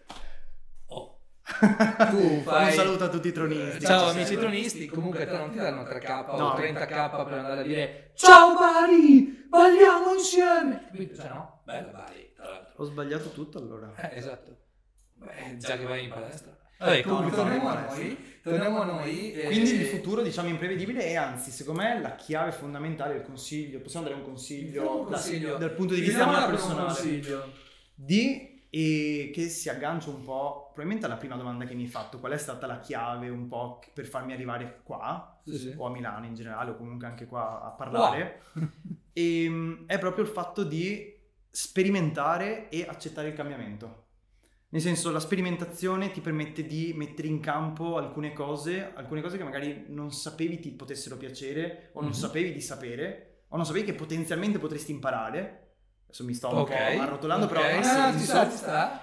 [2.09, 3.85] Tu fai- Un saluto a tutti i tronisti.
[3.85, 4.37] Ciao Ci amici sei.
[4.37, 6.47] tronisti, comunque te non ti danno 3k No.
[6.51, 10.85] o 30k per andare a dire Ciao Bari, balliamo insieme.
[10.91, 11.15] Capito?
[11.15, 11.61] Cioè no?
[11.63, 12.73] Bella Bari, tra l'altro.
[12.83, 13.93] Ho sbagliato tutto allora.
[13.95, 14.57] Eh, esatto.
[15.15, 16.55] Beh, già che vai in palestra.
[16.77, 17.85] Vabbè, comunque torniamo a no.
[17.95, 18.33] noi.
[18.43, 19.31] Torniamo a noi.
[19.33, 23.79] e- Quindi il futuro, diciamo, imprevedibile e anzi, secondo me la chiave fondamentale, il consiglio,
[23.79, 25.57] possiamo dare un consiglio, un da- consiglio.
[25.57, 27.21] dal punto di vista mio personale,
[27.95, 32.19] di e che si aggancia un po', probabilmente alla prima domanda che mi hai fatto,
[32.19, 35.73] qual è stata la chiave un po' per farmi arrivare qua, Sì, sì.
[35.77, 38.41] o a Milano in generale, o comunque anche qua a parlare,
[39.13, 41.13] Ehm, è proprio il fatto di
[41.49, 44.03] sperimentare e accettare il cambiamento.
[44.69, 49.43] Nel senso, la sperimentazione ti permette di mettere in campo alcune cose, alcune cose che
[49.45, 52.15] magari non sapevi ti potessero piacere, o non Mhm.
[52.15, 55.64] sapevi di sapere, o non sapevi che potenzialmente potresti imparare.
[56.15, 56.69] Adesso mi sto un Ok.
[56.95, 57.65] po' arrotolando, però Ok.
[57.73, 58.17] ha Ah, senso.
[58.19, 59.01] ci sta, ci sta.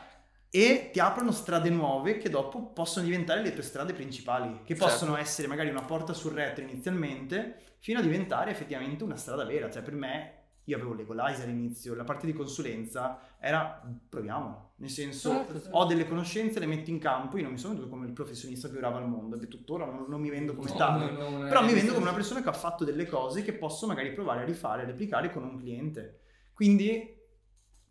[0.48, 4.84] E ti aprono strade nuove che dopo possono diventare le tue strade principali, che Certo.
[4.84, 9.70] possono essere magari una porta sul retro inizialmente, fino a diventare effettivamente una strada vera.
[9.70, 10.32] Cioè, per me,
[10.64, 15.76] io avevo Legolize all'inizio, la parte di consulenza era proviamo, nel senso Certo, certo.
[15.76, 18.68] ho delle conoscenze, le metto in campo, io non mi sono venuto come il professionista
[18.68, 21.10] più bravo al mondo, e tuttora non, non mi vendo come No, tale.
[21.10, 23.86] non è- Però mi vendo come una persona che ha fatto delle cose che posso
[23.86, 26.20] magari provare a rifare, a replicare con un cliente.
[26.62, 27.18] Quindi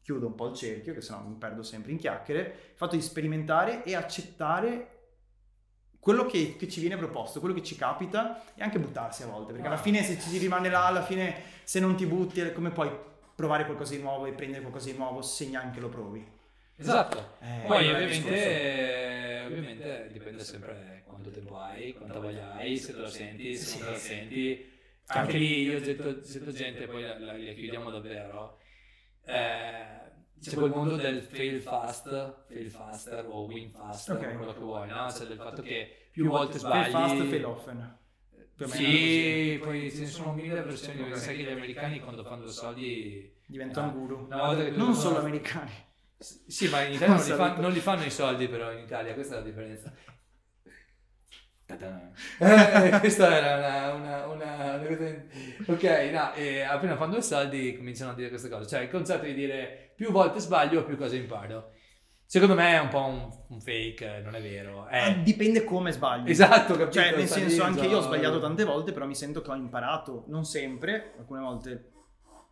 [0.02, 2.40] chiudo un po' il cerchio, che sennò mi perdo sempre in chiacchiere,
[2.72, 5.00] il fatto di sperimentare e accettare
[6.00, 9.52] quello che, che ci viene proposto, quello che ci capita e anche buttarsi a volte,
[9.52, 12.72] perché alla fine se ci si rimane là, alla fine se non ti butti, come
[12.72, 12.90] puoi
[13.36, 16.26] provare qualcosa di nuovo e prendere qualcosa di nuovo se neanche lo provi?
[16.78, 17.36] Esatto.
[17.42, 23.10] Eh, Poi ovviamente, ovviamente dipende sempre quanto tempo hai, quanta voglia hai, se te lo
[23.10, 24.70] senti, se non te lo senti.
[25.08, 28.60] Anche lì io sento, sento gente, poi la, la- la chiudiamo davvero.
[29.32, 30.00] Eh,
[30.42, 34.36] c'è quel mondo del fail fast, fail faster o win faster, Ok.
[34.38, 35.12] quello che vuoi, no?
[35.12, 36.92] Cioè del fatto che più volte sbagli.
[36.92, 38.00] Fail fast, fail often.
[38.66, 43.34] Sì, poi ce ne sono mille versioni, perché sai che gli americani quando fanno soldi...
[43.48, 44.28] diventano Ah, guru.
[44.28, 45.72] tu- Non solo americani.
[46.18, 47.62] Sì, ma in Italia non li, fa- Saluto.
[47.62, 49.92] non li fanno i soldi però in Italia, questa è la differenza.
[51.78, 52.90] Ta-da.
[52.94, 54.82] Eh, questa era una, una, una-
[55.68, 58.68] Ok, no, e appena fanno i soldi cominciano a dire queste cose.
[58.68, 61.72] Cioè il concetto di dire più volte sbaglio, più cose imparo.
[62.26, 64.88] Secondo me è un po' un, un fake, non è vero.
[64.88, 66.30] Eh, Dipende come sbagli.
[66.30, 66.92] Esatto, capito?
[66.92, 70.24] Cioè, nel senso, anche io ho sbagliato tante volte, però mi sento che ho imparato.
[70.28, 71.92] Non sempre, alcune volte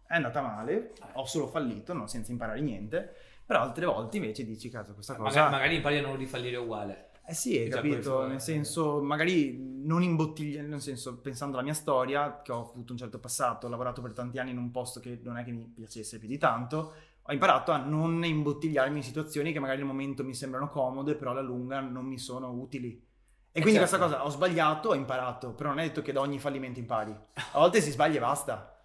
[0.06, 3.14] è andata male, ho solo fallito, no, senza imparare niente.
[3.46, 5.30] Però altre volte invece dici, cazzo, questa cosa...
[5.44, 7.09] Magari, magari impari a non rifallire uguale.
[7.30, 11.76] Eh sì, hai capito, è- nel senso, magari non imbottigliare, nel senso, pensando alla mia
[11.76, 15.00] storia, che ho avuto un certo passato, ho lavorato per tanti anni in un posto
[15.00, 19.04] che non è che mi piacesse più di tanto, ho imparato a non imbottigliarmi in
[19.04, 22.90] situazioni che magari al momento mi sembrano comode, però alla lunga non mi sono utili.
[23.52, 23.96] E Eh, quindi certo.
[23.96, 27.12] questa cosa, ho sbagliato, ho imparato, però non è detto che da ogni fallimento impari.
[27.12, 28.79] A volte si sbaglia e basta.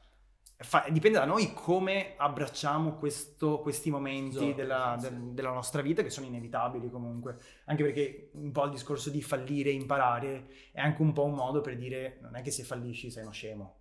[0.64, 5.82] Fa- dipende da noi come abbracciamo questo- questi momenti Esatto, della, sì, del- della nostra
[5.82, 7.36] vita che sono inevitabili comunque.
[7.66, 11.60] Anche perché un po' il discorso di fallire imparare è anche un po' un modo
[11.60, 13.74] per dire non è che se fallisci sei uno scemo.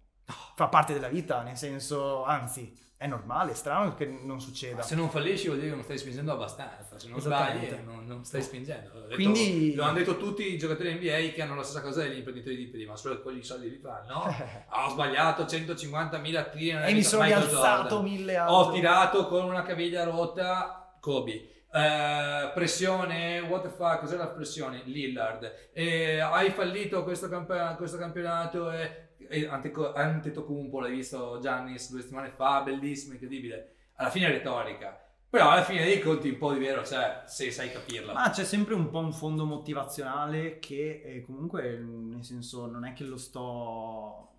[0.55, 4.81] Fa parte della vita, nel senso, anzi, è normale, è strano che non succeda.
[4.81, 8.23] Se non fallisci vuol dire che non stai spingendo abbastanza, se non sbagli non, non
[8.23, 8.91] stai spingendo.
[8.93, 12.03] L'ho detto- Quindi- Lo hanno detto tutti i giocatori NBA che hanno la stessa cosa
[12.03, 14.23] degli imprenditori di prima, solo quelli i soldi li fanno.
[14.69, 18.03] Ah, ho sbagliato 150.000 tiri e mi sono rialzato Jordan.
[18.03, 21.47] mille Ho tirato con una caviglia rotta, Kobe.
[21.75, 24.83] Eh, pressione, what the fuck, cos'è la pressione?
[24.85, 25.71] Lillard.
[25.73, 32.29] Eh, hai fallito questo, camp- questo campionato e, e Antetokounmpo, l'hai visto Giannis due settimane
[32.29, 33.75] fa, bellissimo, incredibile.
[33.95, 34.99] Alla fine è retorica.
[35.29, 38.13] Però alla fine dei conti un po' di vero c'è, se sai capirla.
[38.13, 42.93] Ma c'è sempre un po' un fondo motivazionale che eh, comunque, nel senso, non è
[42.93, 44.29] che lo sto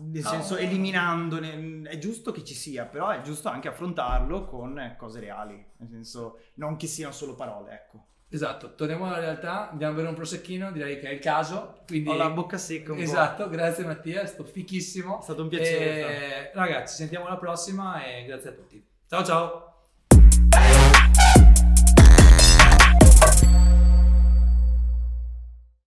[0.00, 0.28] nel No.
[0.28, 5.18] senso eliminando, è giusto che ci sia, però è giusto anche affrontarlo con eh, cose
[5.18, 8.06] reali, nel senso, non che siano solo parole, ecco.
[8.30, 11.78] Esatto, torniamo alla realtà, andiamo a bere un prosecchino, direi che è il caso.
[11.86, 13.02] Quindi, Ho la bocca secca un po'.
[13.02, 15.20] Esatto, grazie Mattia, è stato fichissimo.
[15.20, 16.50] È stato un piacere.
[16.50, 18.84] E, ragazzi, ci sentiamo alla prossima e grazie a tutti.
[19.06, 20.67] Ciao ciao!